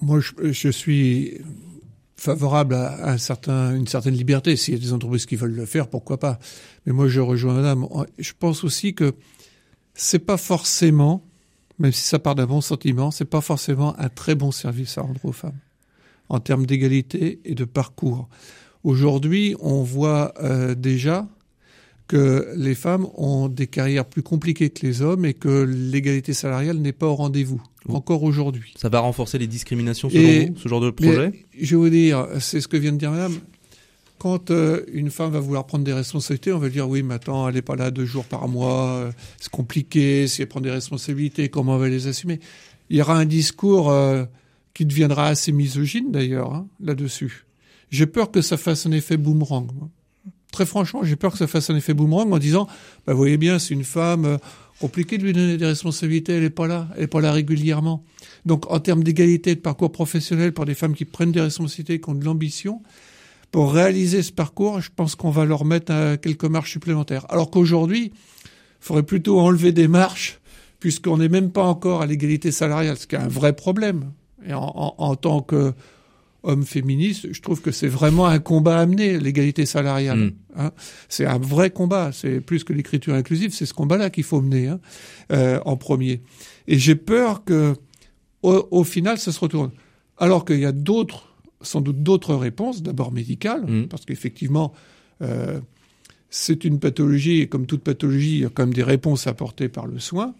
Moi, 0.00 0.20
je, 0.20 0.52
je, 0.52 0.68
suis 0.68 1.40
favorable 2.16 2.74
à, 2.74 3.10
un 3.10 3.18
certain, 3.18 3.74
une 3.74 3.86
certaine 3.86 4.14
liberté. 4.14 4.56
S'il 4.56 4.74
y 4.74 4.76
a 4.76 4.80
des 4.80 4.92
entreprises 4.92 5.26
qui 5.26 5.36
veulent 5.36 5.54
le 5.54 5.66
faire, 5.66 5.88
pourquoi 5.88 6.18
pas? 6.18 6.38
Mais 6.84 6.92
moi, 6.92 7.08
je 7.08 7.20
rejoins 7.20 7.54
Madame. 7.54 7.86
Je 8.18 8.32
pense 8.38 8.64
aussi 8.64 8.94
que 8.94 9.14
c'est 9.94 10.18
pas 10.18 10.36
forcément, 10.36 11.24
même 11.78 11.92
si 11.92 12.02
ça 12.02 12.18
part 12.18 12.34
d'un 12.34 12.46
bon 12.46 12.60
sentiment, 12.60 13.10
c'est 13.10 13.24
pas 13.24 13.40
forcément 13.40 13.98
un 13.98 14.08
très 14.08 14.34
bon 14.34 14.50
service 14.50 14.98
à 14.98 15.02
rendre 15.02 15.24
aux 15.24 15.32
femmes 15.32 15.58
en 16.28 16.40
termes 16.40 16.66
d'égalité 16.66 17.40
et 17.44 17.54
de 17.54 17.64
parcours. 17.64 18.28
Aujourd'hui, 18.84 19.56
on 19.60 19.82
voit 19.82 20.32
euh, 20.42 20.74
déjà 20.74 21.28
que 22.06 22.52
les 22.56 22.74
femmes 22.74 23.06
ont 23.16 23.48
des 23.48 23.66
carrières 23.66 24.04
plus 24.04 24.22
compliquées 24.22 24.70
que 24.70 24.86
les 24.86 25.02
hommes 25.02 25.24
et 25.24 25.34
que 25.34 25.62
l'égalité 25.62 26.32
salariale 26.32 26.78
n'est 26.78 26.92
pas 26.92 27.06
au 27.06 27.14
rendez-vous 27.16 27.60
encore 27.88 28.22
aujourd'hui. 28.22 28.72
Ça 28.76 28.88
va 28.88 29.00
renforcer 29.00 29.38
les 29.38 29.46
discriminations 29.46 30.10
selon 30.10 30.48
vous, 30.48 30.58
ce 30.58 30.68
genre 30.68 30.80
de 30.80 30.90
projet? 30.90 31.32
Je 31.58 31.70
vais 31.70 31.76
vous 31.76 31.90
dire, 31.90 32.26
c'est 32.40 32.60
ce 32.60 32.68
que 32.68 32.76
vient 32.76 32.92
de 32.92 32.98
dire 32.98 33.10
madame. 33.10 33.34
Quand 34.18 34.50
euh, 34.50 34.82
une 34.92 35.10
femme 35.10 35.30
va 35.32 35.40
vouloir 35.40 35.66
prendre 35.66 35.84
des 35.84 35.92
responsabilités, 35.92 36.52
on 36.52 36.58
va 36.58 36.70
dire 36.70 36.88
oui, 36.88 37.02
maintenant 37.02 37.48
elle 37.48 37.54
n'est 37.54 37.62
pas 37.62 37.76
là 37.76 37.90
deux 37.90 38.06
jours 38.06 38.24
par 38.24 38.48
mois, 38.48 38.88
euh, 38.88 39.12
c'est 39.38 39.50
compliqué, 39.50 40.26
si 40.26 40.40
elle 40.40 40.48
prend 40.48 40.60
des 40.60 40.70
responsabilités, 40.70 41.50
comment 41.50 41.74
elle 41.74 41.82
va 41.82 41.88
les 41.88 42.06
assumer? 42.06 42.40
Il 42.88 42.96
y 42.96 43.02
aura 43.02 43.18
un 43.18 43.26
discours 43.26 43.90
euh, 43.90 44.24
qui 44.72 44.86
deviendra 44.86 45.26
assez 45.26 45.52
misogyne 45.52 46.12
d'ailleurs 46.12 46.54
hein, 46.54 46.66
là-dessus. 46.80 47.44
J'ai 47.90 48.06
peur 48.06 48.30
que 48.30 48.40
ça 48.40 48.56
fasse 48.56 48.86
un 48.86 48.92
effet 48.92 49.16
boomerang. 49.16 49.68
Très 50.52 50.66
franchement, 50.66 51.02
j'ai 51.02 51.16
peur 51.16 51.32
que 51.32 51.38
ça 51.38 51.46
fasse 51.46 51.70
un 51.70 51.76
effet 51.76 51.92
boomerang 51.92 52.32
en 52.32 52.38
disant, 52.38 52.66
bah, 53.06 53.12
vous 53.12 53.18
voyez 53.18 53.36
bien, 53.36 53.58
c'est 53.58 53.74
une 53.74 53.84
femme, 53.84 54.38
compliqué 54.80 55.18
de 55.18 55.24
lui 55.24 55.32
donner 55.32 55.56
des 55.56 55.66
responsabilités, 55.66 56.34
elle 56.34 56.42
n'est 56.42 56.50
pas 56.50 56.66
là, 56.66 56.88
elle 56.94 57.02
n'est 57.02 57.06
pas 57.06 57.20
là 57.20 57.32
régulièrement. 57.32 58.04
Donc 58.44 58.70
en 58.70 58.80
termes 58.80 59.02
d'égalité 59.02 59.54
de 59.54 59.60
parcours 59.60 59.92
professionnel 59.92 60.52
pour 60.52 60.64
des 60.64 60.74
femmes 60.74 60.94
qui 60.94 61.04
prennent 61.04 61.32
des 61.32 61.40
responsabilités, 61.40 62.00
qui 62.00 62.10
ont 62.10 62.14
de 62.14 62.24
l'ambition, 62.24 62.82
pour 63.52 63.72
réaliser 63.72 64.22
ce 64.22 64.32
parcours, 64.32 64.80
je 64.80 64.90
pense 64.94 65.14
qu'on 65.14 65.30
va 65.30 65.44
leur 65.44 65.64
mettre 65.64 65.92
euh, 65.92 66.16
quelques 66.16 66.44
marches 66.44 66.72
supplémentaires. 66.72 67.26
Alors 67.30 67.50
qu'aujourd'hui, 67.50 68.12
il 68.14 68.50
faudrait 68.80 69.02
plutôt 69.02 69.40
enlever 69.40 69.72
des 69.72 69.88
marches, 69.88 70.40
puisqu'on 70.78 71.18
n'est 71.18 71.28
même 71.28 71.50
pas 71.50 71.64
encore 71.64 72.02
à 72.02 72.06
l'égalité 72.06 72.52
salariale, 72.52 72.98
ce 72.98 73.06
qui 73.06 73.14
est 73.14 73.18
un 73.18 73.28
vrai 73.28 73.54
problème. 73.54 74.12
Et 74.46 74.52
en 74.52 75.16
tant 75.16 75.40
que 75.40 75.72
homme 76.46 76.64
féministe, 76.64 77.32
je 77.32 77.42
trouve 77.42 77.60
que 77.60 77.72
c'est 77.72 77.88
vraiment 77.88 78.26
un 78.26 78.38
combat 78.38 78.80
à 78.80 78.86
mener, 78.86 79.18
l'égalité 79.18 79.66
salariale. 79.66 80.18
Mm. 80.18 80.32
Hein. 80.56 80.70
C'est 81.08 81.26
un 81.26 81.38
vrai 81.38 81.70
combat. 81.70 82.10
C'est 82.12 82.40
plus 82.40 82.64
que 82.64 82.72
l'écriture 82.72 83.14
inclusive, 83.14 83.52
c'est 83.52 83.66
ce 83.66 83.74
combat-là 83.74 84.10
qu'il 84.10 84.24
faut 84.24 84.40
mener 84.40 84.68
hein, 84.68 84.80
euh, 85.32 85.60
en 85.64 85.76
premier. 85.76 86.22
Et 86.68 86.78
j'ai 86.78 86.94
peur 86.94 87.44
que, 87.44 87.74
au, 88.42 88.84
final, 88.84 89.18
ça 89.18 89.32
se 89.32 89.40
retourne. 89.40 89.72
Alors 90.18 90.44
qu'il 90.44 90.60
y 90.60 90.64
a 90.64 90.72
d'autres, 90.72 91.34
sans 91.62 91.80
doute 91.80 92.02
d'autres 92.02 92.34
réponses, 92.34 92.82
d'abord 92.82 93.12
médicales, 93.12 93.66
mm. 93.66 93.88
parce 93.88 94.04
qu'effectivement, 94.04 94.72
euh, 95.22 95.60
c'est 96.30 96.64
une 96.64 96.78
pathologie, 96.78 97.40
et 97.40 97.48
comme 97.48 97.66
toute 97.66 97.82
pathologie, 97.82 98.36
il 98.36 98.40
y 98.42 98.44
a 98.44 98.50
quand 98.50 98.64
même 98.64 98.74
des 98.74 98.84
réponses 98.84 99.26
apportées 99.26 99.68
par 99.68 99.86
le 99.86 99.98
soin. 99.98 100.34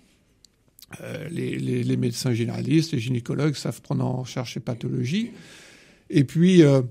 Euh, 1.00 1.28
les, 1.30 1.58
les, 1.58 1.82
les, 1.82 1.96
médecins 1.96 2.32
généralistes, 2.32 2.92
les 2.92 3.00
gynécologues 3.00 3.56
savent 3.56 3.82
prendre 3.82 4.04
en 4.06 4.24
charge 4.24 4.54
ces 4.54 4.60
pathologies. 4.60 5.32
Et 6.10 6.24
puis, 6.24 6.62
euh, 6.62 6.82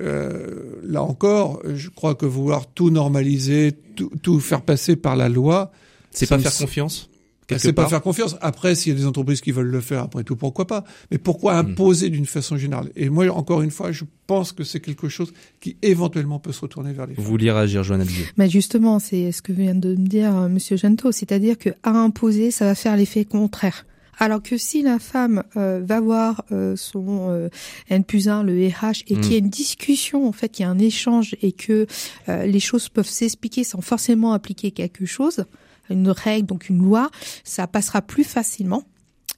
euh, 0.00 0.80
là 0.82 1.02
encore, 1.02 1.62
je 1.72 1.88
crois 1.88 2.14
que 2.14 2.26
vouloir 2.26 2.66
tout 2.66 2.90
normaliser, 2.90 3.72
tout, 3.96 4.10
tout 4.22 4.40
faire 4.40 4.62
passer 4.62 4.96
par 4.96 5.16
la 5.16 5.28
loi, 5.28 5.72
c'est 6.10 6.28
pas 6.28 6.38
faire 6.38 6.56
confiance. 6.56 7.10
c'est 7.56 7.72
pas 7.72 7.88
faire 7.88 8.02
confiance. 8.02 8.36
Après, 8.40 8.74
s'il 8.74 8.92
y 8.92 8.96
a 8.96 8.98
des 8.98 9.06
entreprises 9.06 9.40
qui 9.40 9.52
veulent 9.52 9.70
le 9.70 9.80
faire, 9.80 10.02
après 10.02 10.24
tout, 10.24 10.36
pourquoi 10.36 10.66
pas 10.66 10.84
Mais 11.10 11.18
pourquoi 11.18 11.54
hmm. 11.62 11.66
imposer 11.70 12.08
d'une 12.08 12.26
façon 12.26 12.56
générale 12.56 12.90
Et 12.96 13.08
moi, 13.08 13.28
encore 13.30 13.62
une 13.62 13.70
fois, 13.70 13.92
je 13.92 14.04
pense 14.26 14.52
que 14.52 14.64
c'est 14.64 14.80
quelque 14.80 15.08
chose 15.08 15.32
qui 15.60 15.76
éventuellement 15.82 16.38
peut 16.38 16.52
se 16.52 16.60
retourner 16.60 16.92
vers 16.92 17.06
les 17.06 17.14
Vous 17.14 17.22
vouliez 17.22 17.50
réagir, 17.50 17.82
Joanne 17.82 18.06
Mais 18.36 18.48
justement, 18.48 18.98
c'est 18.98 19.32
ce 19.32 19.42
que 19.42 19.52
vient 19.52 19.74
de 19.74 19.90
me 19.90 20.06
dire 20.06 20.36
euh, 20.36 20.48
Monsieur 20.48 20.76
Gento, 20.76 21.12
c'est-à-dire 21.12 21.58
que 21.58 21.70
à 21.82 21.90
imposer, 21.90 22.50
ça 22.50 22.64
va 22.64 22.74
faire 22.74 22.96
l'effet 22.96 23.24
contraire. 23.24 23.84
Alors 24.18 24.42
que 24.42 24.56
si 24.56 24.82
la 24.82 24.98
femme 24.98 25.42
euh, 25.56 25.80
va 25.84 26.00
voir 26.00 26.44
euh, 26.52 26.76
son 26.76 27.30
euh, 27.30 27.48
N 27.88 28.04
plus 28.04 28.28
1, 28.28 28.42
le 28.42 28.68
RH, 28.68 29.02
et 29.08 29.14
qu'il 29.16 29.32
y 29.32 29.36
a 29.36 29.40
hmm. 29.40 29.44
une 29.44 29.50
discussion, 29.50 30.28
en 30.28 30.32
fait, 30.32 30.48
qu'il 30.48 30.64
y 30.64 30.66
a 30.66 30.70
un 30.70 30.78
échange 30.78 31.36
et 31.42 31.52
que 31.52 31.86
les 32.28 32.60
choses 32.60 32.88
peuvent 32.88 33.08
s'expliquer 33.08 33.64
sans 33.64 33.80
forcément 33.80 34.32
appliquer 34.32 34.70
quelque 34.70 35.06
chose, 35.06 35.44
une 35.90 36.08
règle, 36.08 36.46
donc 36.46 36.68
une 36.68 36.78
loi, 36.78 37.10
ça 37.44 37.66
passera 37.66 38.02
plus 38.02 38.24
facilement 38.24 38.84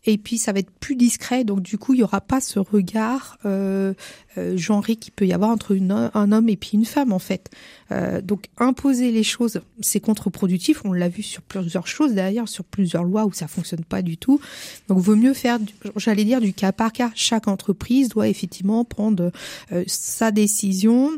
et 0.06 0.18
puis 0.18 0.38
ça 0.38 0.52
va 0.52 0.60
être 0.60 0.70
plus 0.70 0.96
discret, 0.96 1.44
donc 1.44 1.62
du 1.62 1.78
coup 1.78 1.94
il 1.94 2.00
y 2.00 2.02
aura 2.02 2.20
pas 2.20 2.40
ce 2.40 2.58
regard 2.58 3.38
euh, 3.44 3.92
euh, 4.38 4.56
genré 4.56 4.96
qui 4.96 5.10
peut 5.10 5.26
y 5.26 5.32
avoir 5.32 5.50
entre 5.50 5.76
un 5.76 6.32
homme 6.32 6.48
et 6.48 6.56
puis 6.56 6.70
une 6.74 6.84
femme 6.84 7.12
en 7.12 7.18
fait. 7.18 7.50
Euh, 7.92 8.20
donc 8.20 8.46
imposer 8.58 9.10
les 9.10 9.22
choses, 9.22 9.60
c'est 9.80 10.00
contre-productif. 10.00 10.82
On 10.84 10.92
l'a 10.92 11.08
vu 11.08 11.22
sur 11.22 11.42
plusieurs 11.42 11.86
choses 11.86 12.14
d'ailleurs, 12.14 12.48
sur 12.48 12.64
plusieurs 12.64 13.04
lois 13.04 13.24
où 13.24 13.32
ça 13.32 13.48
fonctionne 13.48 13.84
pas 13.84 14.02
du 14.02 14.16
tout. 14.16 14.40
Donc 14.88 14.98
vaut 14.98 15.16
mieux 15.16 15.34
faire, 15.34 15.58
j'allais 15.96 16.24
dire 16.24 16.40
du 16.40 16.52
cas 16.52 16.72
par 16.72 16.92
cas. 16.92 17.10
Chaque 17.14 17.48
entreprise 17.48 18.08
doit 18.08 18.28
effectivement 18.28 18.84
prendre 18.84 19.32
euh, 19.72 19.84
sa 19.86 20.30
décision 20.30 21.10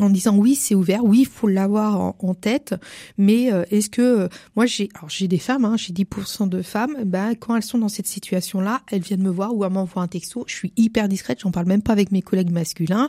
en 0.00 0.10
disant 0.10 0.36
oui 0.36 0.54
c'est 0.54 0.74
ouvert, 0.74 1.04
oui 1.04 1.20
il 1.20 1.26
faut 1.26 1.48
l'avoir 1.48 2.14
en, 2.18 2.34
tête, 2.34 2.74
mais 3.18 3.52
euh, 3.52 3.64
est-ce 3.70 3.90
que 3.90 4.02
euh, 4.02 4.28
moi 4.56 4.66
j'ai 4.66 4.88
alors 4.94 5.08
j'ai 5.08 5.28
des 5.28 5.38
femmes, 5.38 5.64
hein, 5.64 5.76
j'ai 5.76 5.92
10% 5.92 6.48
de 6.48 6.62
femmes, 6.62 6.96
ben 7.04 7.34
quand 7.34 7.56
elles 7.56 7.62
sont 7.62 7.78
dans 7.78 7.88
cette 7.88 8.06
situation 8.06 8.60
là, 8.60 8.82
elles 8.90 9.02
viennent 9.02 9.22
me 9.22 9.30
voir 9.30 9.54
ou 9.54 9.64
elles 9.64 9.72
m'envoient 9.72 10.02
un 10.02 10.08
texto, 10.08 10.44
je 10.46 10.54
suis 10.54 10.72
hyper 10.76 11.08
discrète, 11.08 11.40
j'en 11.40 11.50
parle 11.50 11.66
même 11.66 11.82
pas 11.82 11.92
avec 11.92 12.12
mes 12.12 12.22
collègues 12.22 12.50
masculins, 12.50 13.08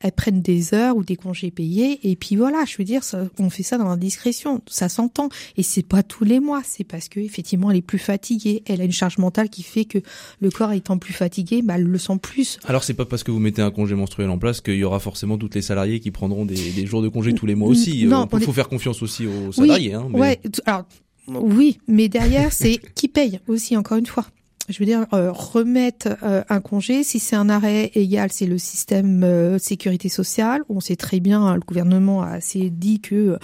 elles 0.00 0.12
prennent 0.12 0.42
des 0.42 0.74
heures 0.74 0.96
ou 0.96 1.04
des 1.04 1.16
congés 1.16 1.50
payés 1.50 1.98
et 2.08 2.16
puis 2.16 2.36
voilà 2.36 2.64
je 2.66 2.76
veux 2.78 2.84
dire 2.84 3.02
ça, 3.02 3.26
on 3.38 3.50
fait 3.50 3.62
ça 3.62 3.78
dans 3.78 3.88
la 3.88 3.96
discrétion 3.96 4.62
ça 4.66 4.88
s'entend. 4.88 5.28
Et 5.56 5.62
c'est 5.62 5.82
pas 5.82 6.02
tous 6.02 6.24
les 6.24 6.40
mois 6.40 6.62
c'est 6.64 6.84
parce 6.84 7.08
que 7.08 7.20
effectivement 7.20 7.70
elle 7.70 7.78
est 7.78 7.82
plus 7.82 7.98
fatiguée. 7.98 8.62
Elle 8.66 8.80
a 8.80 8.84
une 8.84 8.92
charge 8.92 9.18
mentale 9.18 9.48
qui 9.48 9.62
fait 9.62 9.84
que 9.84 9.98
le 10.40 10.50
corps 10.50 10.72
étant 10.72 10.98
plus 10.98 11.12
fatigué 11.12 11.62
bah 11.62 11.74
elle 11.76 11.84
le 11.84 11.98
sent 11.98 12.18
plus. 12.20 12.58
Alors 12.64 12.84
c'est 12.84 12.94
pas 12.94 13.04
parce 13.06 13.22
que 13.24 13.30
vous 13.30 13.40
mettez 13.40 13.62
un 13.62 13.70
congé 13.70 13.94
menstruel 13.94 14.30
en 14.30 14.38
place 14.38 14.60
qu'il 14.60 14.74
y 14.76 14.84
aura 14.84 15.00
forcément 15.00 15.38
toutes 15.38 15.54
les 15.54 15.62
salariés 15.62 16.00
qui 16.00 16.10
prendront 16.10 16.44
des, 16.44 16.72
des 16.72 16.86
jours 16.86 17.02
de 17.02 17.08
congé 17.08 17.34
tous 17.34 17.46
les 17.46 17.54
mois 17.54 17.68
aussi. 17.68 18.06
non, 18.06 18.28
il 18.32 18.40
faut 18.40 18.52
faire 18.52 18.68
confiance 18.68 19.02
aussi 19.02 19.26
aux 19.26 19.52
salariés 19.52 19.94
hein, 19.94 20.08
ouais 20.12 20.40
alors 20.66 20.84
oui 21.28 21.78
mais 21.86 22.08
derrière 22.08 22.52
c'est 22.52 22.78
qui 22.94 23.08
paye 23.08 23.40
aussi 23.48 23.76
encore 23.76 23.98
une 23.98 24.06
fois 24.06 24.26
je 24.68 24.78
veux 24.78 24.84
dire, 24.84 25.06
euh, 25.12 25.32
remettre 25.32 26.08
euh, 26.22 26.42
un 26.48 26.60
congé, 26.60 27.02
si 27.02 27.18
c'est 27.18 27.36
un 27.36 27.48
arrêt 27.48 27.90
égal, 27.94 28.30
c'est 28.30 28.46
le 28.46 28.58
système 28.58 29.24
euh, 29.24 29.58
sécurité 29.58 30.08
sociale. 30.08 30.62
On 30.68 30.80
sait 30.80 30.96
très 30.96 31.20
bien, 31.20 31.42
hein, 31.42 31.54
le 31.54 31.60
gouvernement 31.60 32.22
a 32.22 32.28
assez 32.32 32.68
dit 32.70 33.00
que 33.00 33.38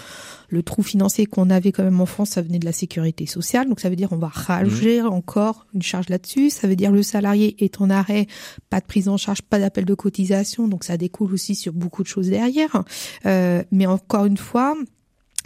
le 0.48 0.62
trou 0.62 0.82
financier 0.82 1.26
qu'on 1.26 1.50
avait 1.50 1.72
quand 1.72 1.82
même 1.82 2.00
en 2.00 2.06
France, 2.06 2.30
ça 2.30 2.42
venait 2.42 2.58
de 2.58 2.66
la 2.66 2.72
sécurité 2.72 3.26
sociale. 3.26 3.68
Donc 3.68 3.80
ça 3.80 3.88
veut 3.88 3.96
dire 3.96 4.12
on 4.12 4.18
va 4.18 4.28
rajouter 4.28 5.02
mmh. 5.02 5.06
encore 5.06 5.66
une 5.74 5.82
charge 5.82 6.08
là-dessus. 6.10 6.50
Ça 6.50 6.68
veut 6.68 6.76
dire 6.76 6.92
le 6.92 7.02
salarié 7.02 7.56
est 7.64 7.80
en 7.80 7.88
arrêt, 7.90 8.26
pas 8.68 8.80
de 8.80 8.86
prise 8.86 9.08
en 9.08 9.16
charge, 9.16 9.42
pas 9.42 9.58
d'appel 9.58 9.86
de 9.86 9.94
cotisation. 9.94 10.68
Donc 10.68 10.84
ça 10.84 10.96
découle 10.96 11.32
aussi 11.32 11.54
sur 11.54 11.72
beaucoup 11.72 12.02
de 12.02 12.08
choses 12.08 12.28
derrière. 12.28 12.84
mais 13.24 13.86
encore 13.86 14.26
une 14.26 14.36
fois, 14.36 14.76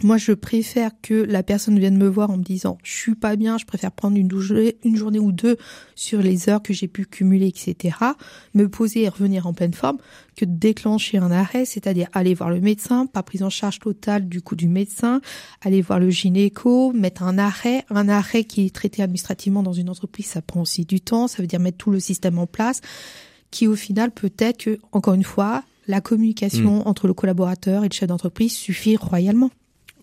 moi, 0.01 0.17
je 0.17 0.31
préfère 0.31 0.91
que 1.01 1.13
la 1.13 1.43
personne 1.43 1.77
vienne 1.77 1.97
me 1.97 2.07
voir 2.07 2.31
en 2.31 2.37
me 2.37 2.43
disant 2.43 2.77
je 2.83 2.91
suis 2.91 3.15
pas 3.15 3.35
bien, 3.35 3.57
je 3.57 3.65
préfère 3.65 3.91
prendre 3.91 4.17
une, 4.17 4.29
une 4.83 4.95
journée 4.95 5.19
ou 5.19 5.33
deux 5.33 5.57
sur 5.95 6.21
les 6.21 6.47
heures 6.47 6.61
que 6.61 6.73
j'ai 6.73 6.87
pu 6.87 7.05
cumuler, 7.05 7.47
etc. 7.47 7.97
Me 8.53 8.69
poser 8.69 9.03
et 9.03 9.09
revenir 9.09 9.45
en 9.45 9.53
pleine 9.53 9.73
forme, 9.73 9.97
que 10.37 10.45
de 10.45 10.53
déclencher 10.53 11.17
un 11.17 11.31
arrêt, 11.31 11.65
c'est-à-dire 11.65 12.07
aller 12.13 12.33
voir 12.33 12.49
le 12.49 12.61
médecin, 12.61 13.07
pas 13.07 13.23
prise 13.23 13.43
en 13.43 13.49
charge 13.49 13.79
totale 13.79 14.29
du 14.29 14.41
coup 14.41 14.55
du 14.55 14.69
médecin, 14.69 15.19
aller 15.61 15.81
voir 15.81 15.99
le 15.99 16.09
gynéco, 16.09 16.93
mettre 16.93 17.23
un 17.23 17.37
arrêt, 17.37 17.83
un 17.89 18.07
arrêt 18.07 18.45
qui 18.45 18.65
est 18.65 18.73
traité 18.73 19.03
administrativement 19.03 19.63
dans 19.63 19.73
une 19.73 19.89
entreprise, 19.89 20.27
ça 20.27 20.41
prend 20.41 20.61
aussi 20.61 20.85
du 20.85 21.01
temps, 21.01 21.27
ça 21.27 21.41
veut 21.41 21.47
dire 21.47 21.59
mettre 21.59 21.77
tout 21.77 21.91
le 21.91 21.99
système 21.99 22.39
en 22.39 22.47
place, 22.47 22.79
qui 23.51 23.67
au 23.67 23.75
final 23.75 24.11
peut-être 24.11 24.63
que 24.63 24.79
encore 24.93 25.15
une 25.15 25.23
fois 25.23 25.63
la 25.87 25.99
communication 25.99 26.83
mmh. 26.83 26.87
entre 26.87 27.07
le 27.07 27.13
collaborateur 27.13 27.83
et 27.83 27.89
le 27.89 27.93
chef 27.93 28.07
d'entreprise 28.07 28.53
suffit 28.53 28.95
royalement. 28.95 29.49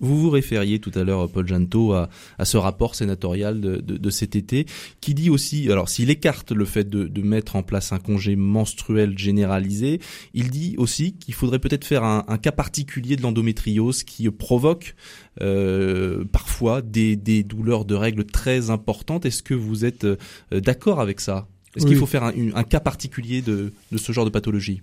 Vous 0.01 0.21
vous 0.21 0.31
référiez 0.31 0.79
tout 0.79 0.93
à 0.95 1.05
l'heure, 1.05 1.31
Paul 1.31 1.47
Janto, 1.47 1.93
à, 1.93 2.09
à, 2.39 2.45
ce 2.45 2.57
rapport 2.57 2.95
sénatorial 2.95 3.61
de, 3.61 3.77
de, 3.77 3.97
de, 3.97 4.11
cet 4.11 4.37
été, 4.37 4.67
qui 5.01 5.15
dit 5.15 5.31
aussi, 5.31 5.71
alors 5.71 5.89
s'il 5.89 6.11
écarte 6.11 6.53
le 6.53 6.65
fait 6.65 6.89
de, 6.89 7.05
de, 7.05 7.23
mettre 7.23 7.57
en 7.57 7.63
place 7.63 7.93
un 7.93 7.99
congé 7.99 8.37
menstruel 8.37 9.17
généralisé, 9.19 10.01
il 10.35 10.51
dit 10.51 10.75
aussi 10.79 11.15
qu'il 11.15 11.35
faudrait 11.35 11.59
peut-être 11.59 11.85
faire 11.85 12.05
un, 12.05 12.25
un, 12.29 12.39
cas 12.39 12.53
particulier 12.53 13.17
de 13.17 13.23
l'endométriose 13.23 14.03
qui 14.03 14.29
provoque 14.31 14.95
euh, 15.41 16.25
parfois 16.31 16.83
des, 16.83 17.17
des, 17.17 17.43
douleurs 17.43 17.85
de 17.85 17.95
règles 17.95 18.25
très 18.25 18.71
importantes. 18.71 19.25
Est-ce 19.25 19.43
que 19.43 19.55
vous 19.55 19.85
êtes 19.85 20.05
euh, 20.05 20.17
d'accord 20.53 21.01
avec 21.01 21.21
ça? 21.21 21.49
Est-ce 21.77 21.87
qu'il 21.87 21.97
faut 21.97 22.07
faire 22.07 22.25
un, 22.25 22.33
un, 22.55 22.65
cas 22.65 22.81
particulier 22.81 23.43
de, 23.43 23.73
de 23.93 23.99
ce 23.99 24.13
genre 24.13 24.25
de 24.25 24.31
pathologie? 24.31 24.83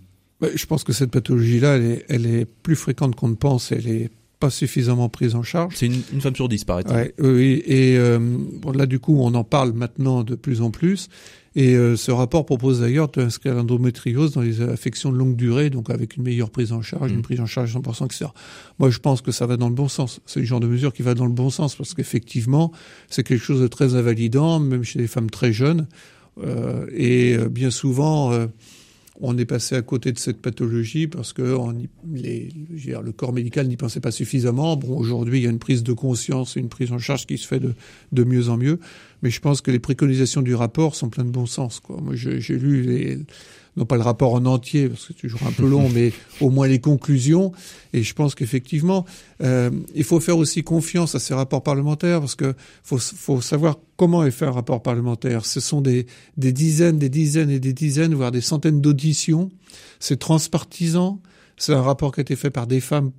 Je 0.53 0.65
pense 0.65 0.84
que 0.84 0.93
cette 0.93 1.12
pathologie-là, 1.12 1.77
elle 1.77 1.86
est, 1.86 2.05
elle 2.10 2.25
est 2.25 2.46
plus 2.46 2.75
fréquente 2.75 3.15
qu'on 3.15 3.29
ne 3.29 3.36
pense. 3.36 3.72
Elle 3.72 3.88
est 3.88 4.12
pas 4.43 4.50
suffisamment 4.50 5.07
prise 5.07 5.35
en 5.35 5.43
charge. 5.43 5.73
C'est 5.77 5.85
une, 5.85 6.01
une, 6.12 6.19
femme 6.19 6.35
sur 6.35 6.50
dix, 6.50 6.65
paraît-il. 6.65 6.93
Ouais, 6.93 7.13
oui, 7.17 7.63
et 7.65 7.97
euh, 7.97 8.19
bon, 8.19 8.73
là, 8.73 8.85
du 8.85 9.00
coup, 9.00 9.17
on 9.21 9.33
en 9.35 9.45
parle 9.45 9.71
maintenant 9.71 10.23
de 10.23 10.35
plus 10.35 10.62
en 10.62 10.69
plus. 10.69 11.07
Et 11.55 11.75
euh, 11.75 11.95
ce 11.95 12.12
rapport 12.12 12.45
propose 12.45 12.81
d'ailleurs 12.81 13.07
d'inscrire 13.07 13.55
l'endométriose 13.55 14.33
dans 14.33 14.41
les 14.41 14.59
affections 14.59 15.13
de 15.13 15.17
longue 15.17 15.38
durée, 15.38 15.69
donc 15.69 15.89
avec 15.89 16.17
une 16.17 16.23
meilleure 16.23 16.50
prise 16.50 16.73
en 16.73 16.81
charge, 16.81 17.12
une 17.12 17.19
mmh. 17.19 17.21
prise 17.21 17.39
en 17.39 17.45
charge 17.45 17.73
100%, 17.73 18.05
etc. 18.05 18.25
Moi, 18.79 18.89
je 18.89 19.00
pense 19.00 19.21
que 19.21 19.31
ça 19.31 19.45
va 19.45 19.55
dans 19.55 19.69
le 19.69 19.75
bon 19.75 19.88
sens. 19.88 20.19
C'est 20.25 20.41
le 20.41 20.45
genre 20.45 20.59
de 20.59 20.67
mesure 20.67 20.91
qui 20.91 21.03
va 21.03 21.13
dans 21.13 21.25
le 21.25 21.31
bon 21.31 21.50
sens, 21.50 21.75
parce 21.75 21.93
qu'effectivement, 21.93 22.73
c'est 23.09 23.23
quelque 23.23 23.43
chose 23.43 23.62
de 23.62 23.67
très 23.67 23.95
invalidant, 23.95 24.59
même 24.59 24.83
chez 24.83 25.00
des 25.00 25.07
femmes 25.07 25.29
très 25.29 25.53
jeunes. 25.53 25.88
Euh, 26.43 26.85
et 26.91 27.38
bien 27.50 27.71
souvent, 27.71 28.33
on 29.25 29.37
est 29.37 29.45
passé 29.45 29.75
à 29.75 29.81
côté 29.81 30.11
de 30.11 30.19
cette 30.19 30.41
pathologie 30.41 31.07
parce 31.07 31.31
que 31.31 31.55
on 31.55 31.73
les, 32.13 32.49
le 32.69 33.11
corps 33.13 33.31
médical 33.31 33.67
n'y 33.69 33.77
pensait 33.77 34.01
pas 34.01 34.11
suffisamment. 34.11 34.75
Bon, 34.75 34.97
aujourd'hui, 34.97 35.39
il 35.39 35.43
y 35.43 35.47
a 35.47 35.49
une 35.49 35.59
prise 35.59 35.81
de 35.81 35.93
conscience, 35.93 36.57
une 36.57 36.67
prise 36.67 36.91
en 36.91 36.99
charge 36.99 37.25
qui 37.25 37.37
se 37.37 37.47
fait 37.47 37.61
de, 37.61 37.73
de 38.11 38.23
mieux 38.25 38.49
en 38.49 38.57
mieux. 38.57 38.79
Mais 39.21 39.29
je 39.29 39.39
pense 39.39 39.61
que 39.61 39.71
les 39.71 39.79
préconisations 39.79 40.41
du 40.41 40.53
rapport 40.53 40.95
sont 40.95 41.09
pleines 41.09 41.27
de 41.27 41.31
bon 41.31 41.45
sens. 41.45 41.79
Quoi. 41.79 42.01
Moi, 42.01 42.15
j'ai 42.15 42.57
lu 42.57 42.81
les, 42.81 43.17
non 43.77 43.85
pas 43.85 43.95
le 43.95 44.01
rapport 44.01 44.33
en 44.33 44.45
entier, 44.45 44.89
parce 44.89 45.07
que 45.07 45.13
c'est 45.13 45.19
toujours 45.21 45.43
un 45.47 45.51
peu 45.51 45.67
long, 45.67 45.87
mais 45.93 46.11
au 46.41 46.49
moins 46.49 46.67
les 46.67 46.79
conclusions. 46.79 47.53
Et 47.93 48.03
je 48.03 48.13
pense 48.13 48.35
qu'effectivement, 48.35 49.05
euh, 49.41 49.71
il 49.95 50.03
faut 50.03 50.19
faire 50.19 50.37
aussi 50.37 50.63
confiance 50.63 51.15
à 51.15 51.19
ces 51.19 51.33
rapports 51.33 51.63
parlementaires, 51.63 52.19
parce 52.19 52.35
que 52.35 52.53
faut, 52.83 52.97
faut 52.97 53.39
savoir 53.39 53.77
comment 54.03 54.25
est 54.25 54.31
fait 54.31 54.43
un 54.43 54.51
rapport 54.51 54.83
parlementaire. 54.83 55.45
Ce 55.45 55.62
sont 55.62 55.79
des, 55.79 56.07
des 56.36 56.51
dizaines, 56.51 57.00
des 57.00 57.07
dizaines 57.07 57.50
et 57.50 57.62
des 57.62 57.72
dizaines, 57.72 58.13
voire 58.13 58.31
des 58.33 58.41
centaines 58.41 58.81
d'auditions. 58.81 59.50
C'est 60.01 60.19
transpartisan. 60.19 61.22
C'est 61.55 61.72
un 61.72 61.81
rapport 61.81 62.12
qui 62.12 62.19
a 62.19 62.24
été 62.24 62.36
fait 62.36 62.50
par 62.50 62.67
des 62.67 62.81
femmes 62.81 63.12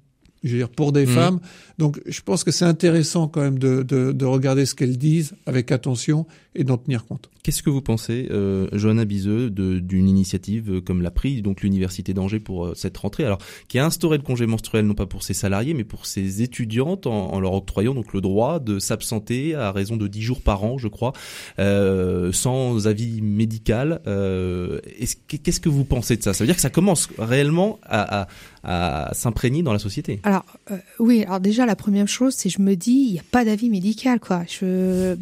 je 0.42 0.50
veux 0.50 0.58
dire, 0.58 0.68
pour 0.68 0.92
des 0.92 1.06
mmh. 1.06 1.08
femmes. 1.08 1.40
Donc, 1.78 2.02
je 2.04 2.20
pense 2.20 2.44
que 2.44 2.50
c'est 2.50 2.66
intéressant 2.66 3.28
quand 3.28 3.40
même 3.40 3.58
de, 3.58 3.82
de, 3.82 4.12
de 4.12 4.24
regarder 4.26 4.66
ce 4.66 4.74
qu'elles 4.74 4.98
disent 4.98 5.32
avec 5.46 5.72
attention 5.72 6.26
et 6.54 6.64
d'en 6.64 6.76
tenir 6.78 7.04
compte. 7.06 7.30
Qu'est-ce 7.42 7.62
que 7.62 7.70
vous 7.70 7.82
pensez, 7.82 8.28
euh, 8.30 8.68
Johanna 8.72 9.04
Biseux, 9.04 9.50
d'une 9.50 10.08
initiative 10.08 10.80
comme 10.80 11.02
l'a 11.02 11.10
pris 11.10 11.42
donc 11.42 11.62
l'université 11.62 12.14
d'Angers 12.14 12.40
pour 12.40 12.66
euh, 12.66 12.74
cette 12.74 12.96
rentrée, 12.96 13.24
alors 13.24 13.38
qui 13.68 13.78
a 13.78 13.84
instauré 13.84 14.16
le 14.16 14.22
congé 14.22 14.46
menstruel 14.46 14.86
non 14.86 14.94
pas 14.94 15.06
pour 15.06 15.22
ses 15.22 15.34
salariés 15.34 15.74
mais 15.74 15.84
pour 15.84 16.06
ses 16.06 16.42
étudiantes 16.42 17.06
en, 17.06 17.32
en 17.32 17.40
leur 17.40 17.52
octroyant 17.52 17.94
donc 17.94 18.12
le 18.14 18.20
droit 18.20 18.60
de 18.60 18.78
s'absenter 18.78 19.54
à 19.54 19.72
raison 19.72 19.96
de 19.96 20.06
10 20.08 20.22
jours 20.22 20.40
par 20.40 20.64
an, 20.64 20.78
je 20.78 20.88
crois, 20.88 21.12
euh, 21.58 22.32
sans 22.32 22.86
avis 22.86 23.20
médical. 23.20 24.00
Euh, 24.06 24.80
Qu'est-ce 25.28 25.60
que 25.60 25.68
vous 25.68 25.84
pensez 25.84 26.16
de 26.16 26.22
ça? 26.22 26.32
Ça 26.32 26.44
veut 26.44 26.46
dire 26.46 26.56
que 26.56 26.62
ça 26.62 26.70
commence 26.70 27.08
réellement 27.18 27.78
à, 27.82 28.22
à, 28.22 29.08
à 29.08 29.14
s'imprégner 29.14 29.62
dans 29.62 29.72
la 29.72 29.78
société. 29.78 30.20
Alors 30.22 30.44
euh, 30.70 30.76
oui, 30.98 31.24
alors 31.24 31.40
déjà 31.40 31.66
la 31.66 31.76
première 31.76 32.08
chose, 32.08 32.34
c'est 32.36 32.48
je 32.48 32.60
me 32.60 32.74
dis 32.74 32.92
il 32.92 33.12
n'y 33.12 33.18
a 33.18 33.24
pas 33.30 33.44
d'avis 33.44 33.70
médical 33.70 34.20
quoi. 34.20 34.44
Je 34.48 35.16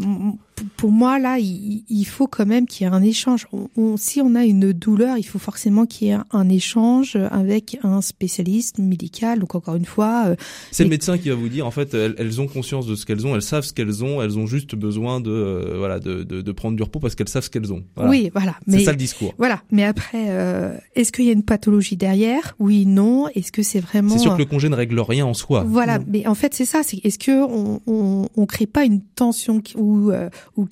pour 0.76 0.90
moi, 0.90 1.18
là, 1.18 1.38
il, 1.38 2.04
faut 2.04 2.26
quand 2.26 2.46
même 2.46 2.66
qu'il 2.66 2.86
y 2.86 2.90
ait 2.90 2.92
un 2.92 3.02
échange. 3.02 3.46
On, 3.76 3.96
si 3.96 4.20
on 4.20 4.34
a 4.34 4.44
une 4.44 4.72
douleur, 4.72 5.18
il 5.18 5.22
faut 5.22 5.38
forcément 5.38 5.86
qu'il 5.86 6.08
y 6.08 6.10
ait 6.10 6.18
un 6.30 6.48
échange 6.48 7.16
avec 7.30 7.78
un 7.82 8.00
spécialiste 8.00 8.78
médical. 8.78 9.40
Donc 9.40 9.54
encore 9.54 9.76
une 9.76 9.84
fois, 9.84 10.24
euh, 10.26 10.36
c'est 10.70 10.84
le 10.84 10.90
médecin 10.90 11.18
qui 11.18 11.28
va 11.28 11.34
vous 11.34 11.48
dire. 11.48 11.66
En 11.66 11.70
fait, 11.70 11.94
elles, 11.94 12.40
ont 12.40 12.46
conscience 12.46 12.86
de 12.86 12.94
ce 12.94 13.06
qu'elles 13.06 13.26
ont, 13.26 13.34
elles 13.34 13.42
savent 13.42 13.64
ce 13.64 13.72
qu'elles 13.72 14.04
ont, 14.04 14.22
elles 14.22 14.38
ont 14.38 14.46
juste 14.46 14.74
besoin 14.74 15.20
de 15.20 15.30
euh, 15.30 15.74
voilà 15.78 16.00
de, 16.00 16.22
de, 16.22 16.40
de, 16.42 16.52
prendre 16.52 16.76
du 16.76 16.82
repos 16.82 16.98
parce 16.98 17.14
qu'elles 17.14 17.28
savent 17.28 17.44
ce 17.44 17.50
qu'elles 17.50 17.72
ont. 17.72 17.84
Oui, 17.96 18.30
voilà. 18.32 18.56
C'est 18.68 18.80
ça 18.80 18.92
le 18.92 18.98
discours. 18.98 19.34
Voilà. 19.38 19.62
Mais 19.70 19.84
après, 19.84 20.26
euh, 20.28 20.76
est-ce 20.94 21.12
qu'il 21.12 21.24
y 21.24 21.30
a 21.30 21.32
une 21.32 21.44
pathologie 21.44 21.96
derrière? 21.96 22.54
Oui, 22.58 22.86
non. 22.86 23.28
Est-ce 23.28 23.52
que 23.52 23.62
c'est 23.62 23.80
vraiment 23.80 24.10
C'est 24.10 24.18
sûr 24.18 24.34
que 24.34 24.38
le 24.38 24.46
congé 24.46 24.68
ne 24.68 24.76
règle 24.76 25.00
rien 25.00 25.26
en 25.26 25.34
soi. 25.34 25.64
Voilà. 25.66 25.98
Mais 26.08 26.26
en 26.26 26.34
fait, 26.34 26.54
c'est 26.54 26.64
ça. 26.64 26.82
C'est 26.82 26.98
est-ce 27.04 27.18
que 27.18 27.42
on, 27.42 27.80
on, 27.86 28.28
on 28.36 28.46
crée 28.46 28.66
pas 28.66 28.84
une 28.84 29.00
tension 29.00 29.62
ou 29.76 30.12
ou, 30.56 30.66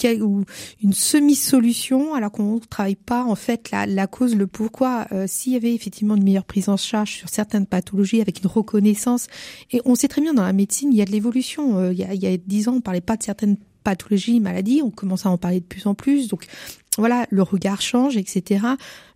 une 0.82 0.92
semi-solution 0.92 2.14
alors 2.14 2.32
qu'on 2.32 2.56
ne 2.56 2.60
travaille 2.60 2.96
pas 2.96 3.24
en 3.24 3.34
fait 3.34 3.70
la, 3.70 4.06
cause, 4.06 4.34
le 4.36 4.46
pourquoi. 4.46 5.06
Euh, 5.12 5.26
S'il 5.26 5.52
y 5.52 5.56
avait 5.56 5.74
effectivement 5.74 6.16
une 6.16 6.24
meilleure 6.24 6.44
prise 6.44 6.68
en 6.68 6.76
charge 6.76 7.12
sur 7.12 7.28
certaines 7.28 7.66
pathologies 7.66 8.20
avec 8.20 8.42
une 8.42 8.48
reconnaissance, 8.48 9.26
et 9.70 9.80
on 9.84 9.94
sait 9.94 10.08
très 10.08 10.20
bien 10.20 10.34
dans 10.34 10.44
la 10.44 10.52
médecine, 10.52 10.92
il 10.92 10.96
y 10.96 11.02
a 11.02 11.04
de 11.04 11.12
l'évolution. 11.12 11.78
Euh, 11.78 11.92
il, 11.92 12.06
il 12.12 12.22
y 12.22 12.26
a 12.26 12.36
dix 12.36 12.68
ans, 12.68 12.74
on 12.76 12.80
parlait 12.80 13.00
pas 13.00 13.16
de 13.16 13.22
certaines 13.22 13.56
pathologies, 13.84 14.40
maladies, 14.40 14.82
on 14.84 14.90
commence 14.90 15.26
à 15.26 15.30
en 15.30 15.38
parler 15.38 15.60
de 15.60 15.64
plus 15.64 15.86
en 15.86 15.94
plus. 15.94 16.28
Donc 16.28 16.46
voilà, 16.98 17.26
le 17.30 17.42
regard 17.42 17.80
change, 17.80 18.16
etc. 18.16 18.66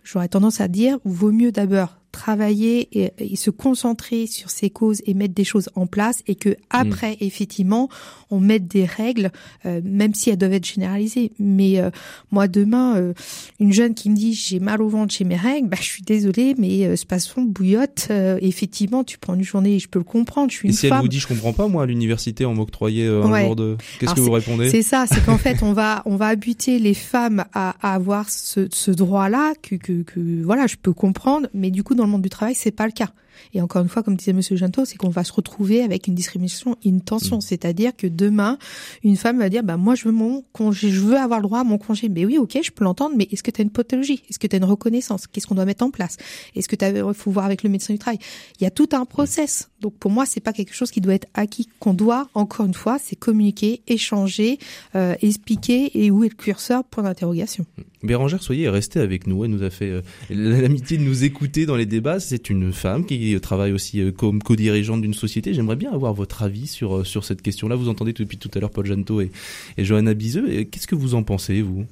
J'aurais 0.03 0.29
tendance 0.29 0.61
à 0.61 0.69
dire, 0.69 0.99
vaut 1.05 1.33
mieux 1.33 1.53
d'abord 1.53 1.99
travailler 2.15 2.89
et, 2.93 3.37
se 3.37 3.51
concentrer 3.51 4.27
sur 4.27 4.49
ces 4.49 4.71
causes 4.71 5.03
et 5.07 5.15
mettre 5.15 5.35
des 5.35 5.45
choses 5.45 5.69
en 5.75 5.87
place 5.87 6.23
et 6.27 6.37
que 6.37 6.57
après 6.71 7.13
mm. 7.13 7.17
effectivement 7.21 7.89
on 8.31 8.41
mette 8.41 8.67
des 8.67 8.85
règles 8.85 9.31
euh, 9.67 9.81
même 9.85 10.15
si 10.15 10.31
elles 10.31 10.39
doivent 10.39 10.53
être 10.53 10.67
généralisées. 10.67 11.33
Mais 11.39 11.81
euh, 11.81 11.91
moi 12.31 12.49
demain 12.49 12.97
euh, 12.97 13.13
une 13.61 13.73
jeune 13.73 13.95
qui 13.95 14.09
me 14.11 14.17
dit 14.17 14.33
j'ai 14.33 14.61
mal 14.61 14.81
au 14.81 14.89
ventre 14.89 15.13
chez 15.13 15.25
mes 15.25 15.37
règles 15.37 15.69
bah 15.69 15.77
je 15.79 15.87
suis 15.87 16.03
désolée 16.03 16.55
mais 16.57 16.97
ce 16.97 17.05
passons 17.05 17.43
bouillotte 17.43 18.09
effectivement 18.41 19.05
tu 19.05 19.19
prends 19.19 19.35
une 19.35 19.43
journée 19.43 19.79
je 19.79 19.89
peux 19.89 19.99
le 19.99 20.05
comprendre 20.05 20.51
je 20.51 20.57
suis 20.57 20.69
et 20.69 20.71
une 20.71 20.77
si 20.77 20.87
elle 20.87 20.95
vous 20.95 21.09
dit 21.09 21.19
je 21.19 21.27
comprends 21.27 21.53
pas 21.53 21.69
moi 21.69 21.83
à 21.83 21.87
l'université 21.87 22.47
on 22.47 22.55
m'octroyait 22.55 23.09
un 23.09 23.45
jour 23.45 23.57
de 23.57 23.77
qu'est-ce 23.99 24.15
que 24.15 24.21
vous 24.21 24.31
répondez? 24.31 24.71
c'est 24.71 24.83
ça 24.83 25.07
c'est 25.09 25.25
qu'en 25.25 25.39
fait 25.45 25.63
on 25.63 25.73
va 25.73 26.03
on 26.07 26.17
va 26.17 26.27
habiter 26.27 26.79
les 26.79 26.95
femmes 26.95 27.45
à, 27.53 27.75
à 27.81 27.95
avoir 27.95 28.31
ce, 28.31 28.69
ce 28.71 28.91
droit 28.91 29.29
là 29.29 29.55
que, 29.63 29.75
que, 29.75 30.03
que 30.03 30.43
voilà 30.43 30.67
je 30.67 30.77
peux 30.77 30.93
comprendre 30.93 31.49
mais 31.53 31.71
du 31.71 31.83
coup 31.83 31.95
dans 31.95 32.04
monde 32.07 32.23
du 32.23 32.29
travail, 32.29 32.55
c'est 32.55 32.71
pas 32.71 32.87
le 32.87 32.93
cas. 32.93 33.11
Et 33.53 33.61
encore 33.61 33.83
une 33.83 33.89
fois, 33.89 34.03
comme 34.03 34.17
disait 34.17 34.33
Monsieur 34.33 34.57
Janto, 34.57 34.85
c'est 34.85 34.97
qu'on 34.97 35.09
va 35.09 35.25
se 35.25 35.33
retrouver 35.33 35.83
avec 35.83 36.07
une 36.07 36.15
discrimination, 36.15 36.77
une 36.85 37.01
tension. 37.01 37.39
Mm. 37.39 37.41
C'est-à-dire 37.41 37.97
que 37.97 38.07
demain, 38.07 38.59
une 39.03 39.17
femme 39.17 39.39
va 39.39 39.49
dire, 39.49 39.63
bah, 39.63 39.77
moi, 39.77 39.95
je 39.95 40.05
veux 40.05 40.13
mon 40.13 40.45
congé, 40.53 40.91
je 40.91 41.01
veux 41.01 41.17
avoir 41.17 41.41
le 41.41 41.45
droit 41.45 41.61
à 41.61 41.65
mon 41.65 41.79
congé. 41.79 42.09
Mais 42.09 42.25
oui, 42.25 42.39
ok, 42.39 42.59
je 42.63 42.71
peux 42.71 42.85
l'entendre, 42.85 43.15
mais 43.17 43.29
est-ce 43.31 43.43
que 43.43 43.51
tu 43.51 43.61
as 43.61 43.65
une 43.65 43.71
pathologie? 43.71 44.23
Est-ce 44.29 44.39
que 44.39 44.47
tu 44.47 44.57
as 44.57 44.59
une 44.59 44.65
reconnaissance? 44.65 45.27
Qu'est-ce 45.27 45.47
qu'on 45.47 45.55
doit 45.55 45.65
mettre 45.65 45.85
en 45.85 45.91
place? 45.91 46.17
Est-ce 46.55 46.69
que 46.69 46.77
tu 46.77 46.85
faut 47.15 47.31
voir 47.31 47.45
avec 47.45 47.63
le 47.63 47.71
médecin 47.71 47.93
du 47.93 47.99
travail? 47.99 48.19
Il 48.61 48.65
y 48.65 48.67
a 48.67 48.71
tout 48.71 48.89
un 48.93 49.05
process. 49.05 49.71
Donc, 49.81 49.95
pour 49.95 50.11
moi, 50.11 50.27
c'est 50.27 50.41
pas 50.41 50.53
quelque 50.53 50.75
chose 50.75 50.91
qui 50.91 51.01
doit 51.01 51.15
être 51.15 51.29
acquis, 51.35 51.69
qu'on 51.79 51.95
doit, 51.95 52.29
encore 52.35 52.67
une 52.67 52.75
fois, 52.75 52.99
c'est 53.03 53.17
communiquer, 53.17 53.83
échanger, 53.87 54.59
euh, 54.95 55.15
expliquer 55.21 55.91
et 55.95 56.11
où 56.11 56.25
est 56.25 56.29
le 56.29 56.35
curseur, 56.35 56.85
point 56.85 57.03
d'interrogation. 57.03 57.67
Bérangère 58.03 58.43
Soyez 58.43 58.65
est 58.65 58.71
restée 58.71 59.01
avec 59.01 59.27
nous. 59.27 59.45
Elle 59.45 59.51
nous 59.51 59.63
a 59.63 59.71
fait 59.71 59.91
euh, 59.91 60.03
l'amitié 60.31 60.99
de 60.99 61.03
nous 61.03 61.25
écouter 61.25 61.67
dans 61.67 61.77
les 61.77 61.87
débats. 61.87 62.21
C'est 62.21 62.51
une 62.51 62.73
femme 62.73 63.07
qui 63.07 63.24
travaille 63.41 63.73
aussi 63.73 64.01
euh, 64.01 64.13
comme 64.13 64.43
co-dirigeante 64.43 65.01
d'une 65.03 65.15
société. 65.15 65.55
J'aimerais 65.55 65.77
bien 65.77 65.93
avoir 65.93 66.15
votre 66.15 66.43
avis 66.43 66.67
sur, 66.67 66.97
euh, 66.97 67.05
sur 67.05 67.25
cette 67.25 67.43
question-là. 67.43 67.77
Vous 67.77 67.89
entendez 67.89 68.13
depuis 68.13 68.39
tout 68.39 68.51
à 68.55 68.61
l'heure 68.61 68.71
Paul 68.71 68.87
Janto 68.87 69.21
et, 69.21 69.31
et 69.77 69.85
Johanna 69.85 70.15
Biseux. 70.15 70.65
Qu'est-ce 70.65 70.87
que 70.87 70.95
vous 70.95 71.15
en 71.15 71.23
pensez, 71.23 71.63
vous? 71.63 71.85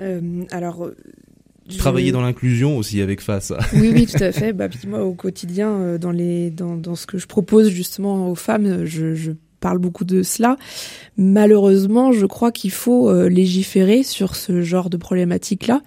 Euh, 0.00 0.44
Alors. 0.50 0.90
Travailler 1.78 2.10
dans 2.10 2.22
l'inclusion 2.22 2.76
aussi 2.76 3.00
avec 3.00 3.20
face. 3.20 3.52
oui, 3.74 3.92
oui, 3.94 4.06
tout 4.06 4.22
à 4.24 4.32
fait. 4.32 4.52
Bah, 4.52 4.68
moi, 4.88 5.04
au 5.04 5.14
quotidien, 5.14 5.98
dans, 5.98 6.10
les, 6.10 6.50
dans, 6.50 6.74
dans 6.76 6.96
ce 6.96 7.06
que 7.06 7.16
je 7.16 7.28
propose 7.28 7.68
justement 7.68 8.28
aux 8.28 8.34
femmes, 8.34 8.86
je, 8.86 9.14
je 9.14 9.30
parle 9.60 9.78
beaucoup 9.78 10.04
de 10.04 10.24
cela. 10.24 10.56
Malheureusement, 11.16 12.10
je 12.10 12.26
crois 12.26 12.50
qu'il 12.50 12.72
faut 12.72 13.12
légiférer 13.28 14.02
sur 14.02 14.34
ce 14.34 14.62
genre 14.62 14.90
de 14.90 14.96
problématique-là. 14.96 15.82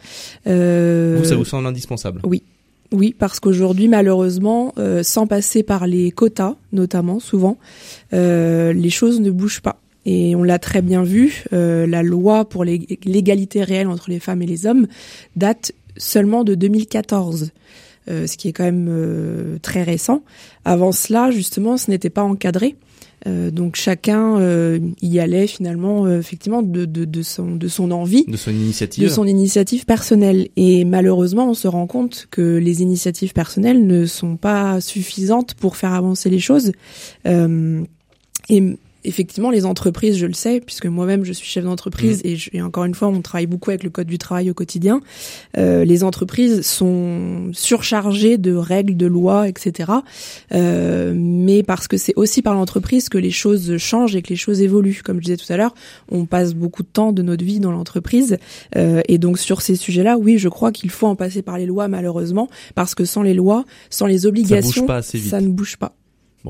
Euh... 0.48 1.18
Vous, 1.20 1.26
ça 1.26 1.36
vous 1.36 1.44
semble 1.44 1.68
indispensable? 1.68 2.22
Oui, 2.24 2.44
oui, 2.94 3.16
parce 3.18 3.40
qu'aujourd'hui, 3.40 3.88
malheureusement, 3.88 4.72
euh, 4.78 5.02
sans 5.02 5.26
passer 5.26 5.64
par 5.64 5.88
les 5.88 6.12
quotas, 6.12 6.56
notamment, 6.72 7.20
souvent, 7.20 7.58
euh, 8.14 8.72
les 8.72 8.92
choses 8.92 9.20
ne 9.20 9.32
bougent 9.32 9.62
pas. 9.62 9.82
Et 10.06 10.36
on 10.36 10.44
l'a 10.44 10.60
très 10.60 10.84
bien 10.84 11.04
vu, 11.04 11.44
euh, 11.54 11.88
la 11.88 12.04
loi 12.04 12.46
pour 12.46 12.64
l'égalité 12.64 13.64
réelle 13.64 13.88
entre 13.88 14.10
les 14.10 14.20
femmes 14.20 14.44
et 14.44 14.46
les 14.46 14.68
hommes 14.68 14.88
date 15.36 15.72
seulement 15.98 16.44
de 16.44 16.56
2014. 16.56 17.52
ce 18.08 18.36
qui 18.36 18.50
est 18.50 18.52
quand 18.52 18.66
même 18.66 19.58
très 19.62 19.82
récent. 19.82 20.24
Avant 20.66 20.92
cela, 20.92 21.32
justement, 21.32 21.78
ce 21.78 21.90
n'était 21.90 22.10
pas 22.10 22.22
encadré. 22.22 22.76
Euh, 23.26 23.52
donc 23.52 23.76
chacun 23.76 24.38
euh, 24.40 24.80
y 25.02 25.20
allait 25.20 25.48
finalement 25.48 26.06
euh, 26.06 26.20
effectivement 26.20 26.62
de, 26.62 26.86
de, 26.86 27.06
de, 27.06 27.22
son, 27.22 27.56
de 27.56 27.68
son 27.68 27.92
envie, 27.92 28.26
de 28.28 28.36
son 28.36 28.52
initiative, 28.52 29.04
de 29.04 29.10
son 29.10 29.26
initiative 29.26 29.86
personnelle. 29.86 30.50
Et 30.58 30.84
malheureusement, 30.84 31.50
on 31.50 31.54
se 31.54 31.68
rend 31.68 31.88
compte 31.88 32.28
que 32.32 32.58
les 32.58 32.82
initiatives 32.82 33.34
personnelles 33.34 33.86
ne 33.88 34.06
sont 34.06 34.36
pas 34.36 34.82
suffisantes 34.82 35.54
pour 35.54 35.78
faire 35.78 35.94
avancer 35.94 36.30
les 36.30 36.40
choses. 36.40 36.72
et 38.50 38.78
effectivement, 39.04 39.50
les 39.50 39.66
entreprises, 39.66 40.18
je 40.18 40.26
le 40.26 40.34
sais, 40.34 40.60
puisque 40.60 40.86
moi-même 40.86 41.24
je 41.24 41.34
suis 41.34 41.48
chef 41.48 41.64
d'entreprise 41.64 42.24
mmh. 42.24 42.28
et, 42.28 42.38
et, 42.54 42.62
encore 42.62 42.86
une 42.86 42.96
fois, 42.96 43.08
on 43.08 43.22
travaille 43.22 43.48
beaucoup 43.48 43.70
avec 43.70 43.84
le 43.84 43.90
code 43.90 44.08
du 44.08 44.18
travail 44.18 44.50
au 44.50 44.54
quotidien. 44.54 45.02
Euh, 45.58 45.86
les 45.86 46.04
entreprises 46.04 46.62
sont 46.62 47.52
surchargées 47.54 48.38
de 48.38 48.54
règles, 48.54 48.96
de 48.96 49.06
lois, 49.06 49.48
etc. 49.48 49.92
Euh, 50.54 51.14
mais 51.16 51.64
parce 51.64 51.88
que 51.88 51.98
c'est 51.98 52.14
aussi 52.16 52.42
par 52.42 52.54
l'entreprise 52.54 53.10
que 53.10 53.18
les 53.18 53.32
choses 53.32 53.78
changent 53.78 54.16
et 54.16 54.22
que 54.22 54.30
les 54.30 54.36
choses 54.36 54.62
évoluent. 54.62 55.02
Comme 55.04 55.18
je 55.18 55.26
disais 55.26 55.38
tout 55.38 55.52
à 55.52 55.58
l'heure, 55.58 55.74
on 56.12 56.26
passe 56.26 56.54
beaucoup 56.54 56.84
de 56.84 56.88
temps 56.88 57.12
de 57.12 57.22
notre 57.22 57.44
vie 57.44 57.60
dans 57.60 57.72
l'entreprise 57.72 58.38
euh, 58.76 59.02
et 59.08 59.18
donc 59.18 59.40
sur 59.40 59.62
ces 59.62 59.76
sujets-là, 59.76 60.18
oui, 60.18 60.38
je 60.38 60.50
crois 60.50 60.72
qu'il 60.72 60.90
faut 60.90 61.08
en 61.08 61.16
passer 61.16 61.42
par 61.42 61.58
les 61.58 61.66
lois 61.66 61.88
malheureusement, 61.88 62.50
parce 62.76 62.96
que 62.96 63.06
sans 63.06 63.22
les 63.22 63.34
lois, 63.34 63.66
sans 63.90 64.06
les 64.06 64.26
obligations, 64.26 64.88
ça 65.02 65.42
ne 65.42 65.48
bouge 65.48 65.78
pas. 65.78 65.96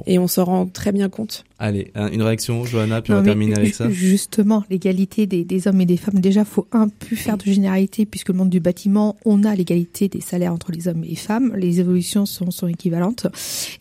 Et 0.06 0.18
on 0.18 0.28
s'en 0.28 0.46
rend 0.46 0.66
très 0.66 0.92
bien 0.92 1.10
compte. 1.10 1.44
Allez, 1.60 1.92
une 1.96 2.22
réaction, 2.22 2.66
Johanna, 2.66 3.02
puis 3.02 3.14
on 3.14 3.18
va 3.18 3.24
terminer 3.24 3.56
avec 3.58 3.76
ça. 3.76 3.90
Justement, 3.90 4.64
l'égalité 4.70 5.28
des, 5.28 5.44
des, 5.44 5.68
hommes 5.68 5.82
et 5.82 5.86
des 5.86 5.98
femmes. 5.98 6.20
Déjà, 6.20 6.46
faut 6.46 6.68
un 6.72 6.90
plus 6.90 7.16
faire 7.16 7.38
de 7.38 7.44
généralité, 7.44 8.06
puisque 8.06 8.30
le 8.30 8.36
monde 8.36 8.50
du 8.50 8.60
bâtiment, 8.60 9.18
on 9.26 9.44
a 9.44 9.56
l'égalité 9.56 10.08
des 10.08 10.22
salaires 10.22 10.54
entre 10.54 10.72
les 10.72 10.88
hommes 10.88 11.04
et 11.04 11.10
les 11.10 11.16
femmes. 11.16 11.54
Les 11.56 11.80
évolutions 11.80 12.26
sont, 12.26 12.52
sont 12.52 12.68
équivalentes. 12.68 13.28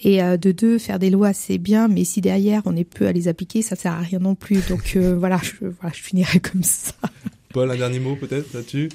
Et 0.03 0.23
euh, 0.23 0.37
de 0.37 0.53
deux, 0.53 0.79
faire 0.79 0.99
des 0.99 1.11
lois, 1.11 1.33
c'est 1.33 1.59
bien, 1.59 1.89
mais 1.89 2.05
si 2.05 2.21
derrière 2.21 2.63
on 2.67 2.77
est 2.77 2.85
peu 2.85 3.07
à 3.07 3.13
les 3.13 3.29
appliquer, 3.29 3.63
ça 3.63 3.77
sert 3.77 3.93
à 3.93 4.01
rien 4.01 4.19
non 4.19 4.35
plus. 4.35 4.61
Donc 4.69 4.93
euh, 4.97 5.15
voilà, 5.19 5.41
je, 5.43 5.67
voilà, 5.81 5.95
je 5.95 6.03
finirai 6.03 6.41
comme 6.41 6.63
ça. 6.63 6.93
Paul, 7.53 7.71
un 7.71 7.77
dernier 7.77 8.01
mot 8.01 8.17
peut-être 8.17 8.53
là-dessus? 8.53 8.89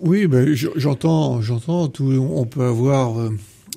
Oui, 0.00 0.26
ben 0.26 0.54
j'entends, 0.54 1.42
j'entends. 1.42 1.88
Tout, 1.88 2.10
on 2.10 2.46
peut 2.46 2.64
avoir. 2.64 3.20
Euh, 3.20 3.30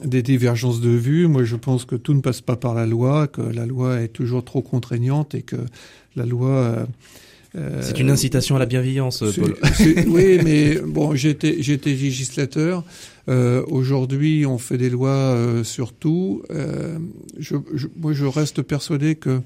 des 0.03 0.21
divergences 0.21 0.81
de 0.81 0.89
vues. 0.89 1.27
Moi, 1.27 1.43
je 1.43 1.55
pense 1.55 1.85
que 1.85 1.95
tout 1.95 2.13
ne 2.13 2.21
passe 2.21 2.41
pas 2.41 2.55
par 2.55 2.73
la 2.73 2.85
loi, 2.85 3.27
que 3.27 3.41
la 3.41 3.65
loi 3.65 4.01
est 4.01 4.09
toujours 4.09 4.43
trop 4.43 4.61
contraignante 4.61 5.35
et 5.35 5.41
que 5.41 5.57
la 6.15 6.25
loi. 6.25 6.49
Euh, 6.49 6.85
euh 7.55 7.81
c'est 7.81 7.99
une 7.99 8.09
incitation 8.09 8.55
à 8.55 8.59
la 8.59 8.65
bienveillance, 8.65 9.23
Paul. 9.35 9.55
oui, 10.07 10.39
mais 10.43 10.79
bon, 10.85 11.15
j'étais 11.15 11.57
j'étais 11.61 11.91
législateur. 11.91 12.83
Euh, 13.29 13.63
Aujourd'hui, 13.67 14.45
on 14.45 14.57
fait 14.57 14.77
des 14.77 14.89
lois 14.89 15.09
euh, 15.09 15.63
sur 15.63 15.93
tout. 15.93 16.43
Euh, 16.51 16.97
je, 17.37 17.55
je, 17.73 17.87
moi, 17.95 18.13
je 18.13 18.25
reste 18.25 18.61
persuadé 18.61 19.15
que 19.15 19.41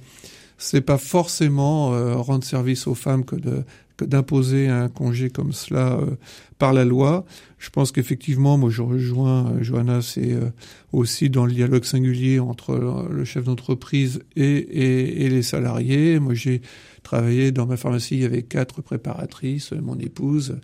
c'est 0.57 0.81
pas 0.81 0.99
forcément 0.99 1.89
rendre 2.21 2.43
service 2.43 2.85
aux 2.85 2.93
femmes 2.93 3.25
que 3.25 3.35
de 3.35 3.63
d'imposer 4.05 4.67
un 4.67 4.89
congé 4.89 5.29
comme 5.29 5.53
cela 5.53 5.93
euh, 5.93 6.15
par 6.57 6.73
la 6.73 6.85
loi. 6.85 7.25
Je 7.57 7.69
pense 7.69 7.91
qu'effectivement, 7.91 8.57
moi 8.57 8.69
je 8.69 8.81
rejoins 8.81 9.51
euh, 9.51 9.63
Johanna, 9.63 10.01
c'est 10.01 10.31
euh, 10.31 10.49
aussi 10.91 11.29
dans 11.29 11.45
le 11.45 11.51
dialogue 11.51 11.83
singulier 11.83 12.39
entre 12.39 12.75
le 13.09 13.25
chef 13.25 13.45
d'entreprise 13.45 14.21
et, 14.35 15.25
et, 15.25 15.29
les 15.29 15.43
salariés. 15.43 16.19
Moi 16.19 16.33
j'ai 16.33 16.61
travaillé 17.03 17.51
dans 17.51 17.65
ma 17.65 17.77
pharmacie, 17.77 18.15
il 18.15 18.21
y 18.21 18.25
avait 18.25 18.43
quatre 18.43 18.81
préparatrices, 18.81 19.71
mon 19.71 19.97
épouse. 19.97 20.57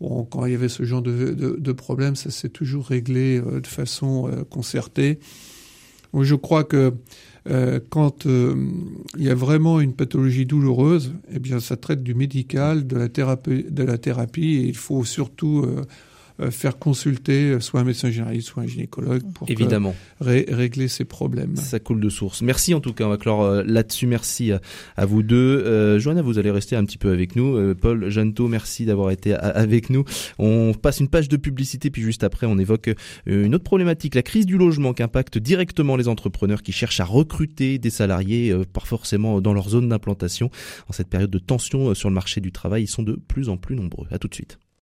Bon, 0.00 0.24
quand 0.24 0.44
il 0.44 0.52
y 0.52 0.54
avait 0.54 0.68
ce 0.68 0.82
genre 0.82 1.02
de, 1.02 1.32
de, 1.32 1.56
de 1.58 1.72
problème, 1.72 2.16
ça 2.16 2.30
s'est 2.30 2.50
toujours 2.50 2.86
réglé 2.86 3.40
de 3.40 3.66
façon 3.66 4.30
concertée. 4.50 5.20
Je 6.24 6.34
crois 6.34 6.64
que 6.64 6.94
euh, 7.48 7.78
quand 7.90 8.26
euh, 8.26 8.56
il 9.16 9.24
y 9.24 9.30
a 9.30 9.34
vraiment 9.34 9.80
une 9.80 9.94
pathologie 9.94 10.46
douloureuse, 10.46 11.14
eh 11.30 11.38
bien, 11.38 11.60
ça 11.60 11.76
traite 11.76 12.02
du 12.02 12.14
médical, 12.14 12.86
de 12.86 12.96
la 12.96 13.98
thérapie, 13.98 14.56
et 14.56 14.66
il 14.66 14.76
faut 14.76 15.04
surtout 15.04 15.62
euh, 15.64 15.84
faire 16.50 16.78
consulter 16.78 17.60
soit 17.60 17.80
un 17.80 17.84
médecin 17.84 18.10
généraliste, 18.10 18.48
soit 18.48 18.62
un 18.62 18.66
gynécologue 18.66 19.22
pour 19.32 19.48
Évidemment. 19.50 19.94
régler 20.20 20.88
ces 20.88 21.04
problèmes. 21.04 21.56
Ça 21.56 21.78
coule 21.78 22.00
de 22.00 22.08
source. 22.08 22.42
Merci 22.42 22.74
en 22.74 22.80
tout 22.80 22.92
cas, 22.92 23.04
on 23.04 23.08
va 23.08 23.16
clore 23.16 23.62
là-dessus. 23.64 24.06
Merci 24.06 24.52
à 24.96 25.06
vous 25.06 25.22
deux. 25.22 25.36
Euh, 25.36 25.98
Joanna, 25.98 26.22
vous 26.22 26.38
allez 26.38 26.50
rester 26.50 26.76
un 26.76 26.84
petit 26.84 26.98
peu 26.98 27.10
avec 27.10 27.36
nous. 27.36 27.74
Paul 27.74 28.08
Janto, 28.08 28.48
merci 28.48 28.84
d'avoir 28.84 29.10
été 29.10 29.34
avec 29.34 29.90
nous. 29.90 30.04
On 30.38 30.74
passe 30.74 31.00
une 31.00 31.08
page 31.08 31.28
de 31.28 31.36
publicité, 31.36 31.90
puis 31.90 32.02
juste 32.02 32.24
après, 32.24 32.46
on 32.46 32.58
évoque 32.58 32.90
une 33.26 33.54
autre 33.54 33.64
problématique, 33.64 34.14
la 34.14 34.22
crise 34.22 34.46
du 34.46 34.58
logement 34.58 34.92
qui 34.92 35.02
impacte 35.02 35.38
directement 35.38 35.96
les 35.96 36.08
entrepreneurs 36.08 36.62
qui 36.62 36.72
cherchent 36.72 37.00
à 37.00 37.04
recruter 37.04 37.78
des 37.78 37.90
salariés, 37.90 38.54
pas 38.72 38.80
forcément 38.80 39.40
dans 39.40 39.52
leur 39.52 39.68
zone 39.68 39.88
d'implantation. 39.88 40.50
En 40.88 40.92
cette 40.92 41.08
période 41.08 41.30
de 41.30 41.38
tension 41.38 41.94
sur 41.94 42.08
le 42.08 42.14
marché 42.14 42.40
du 42.40 42.52
travail, 42.52 42.84
ils 42.84 42.88
sont 42.88 43.02
de 43.02 43.14
plus 43.14 43.48
en 43.48 43.56
plus 43.56 43.76
nombreux. 43.76 44.06
À 44.10 44.18
tout 44.18 44.28
de 44.28 44.34
suite. 44.34 44.58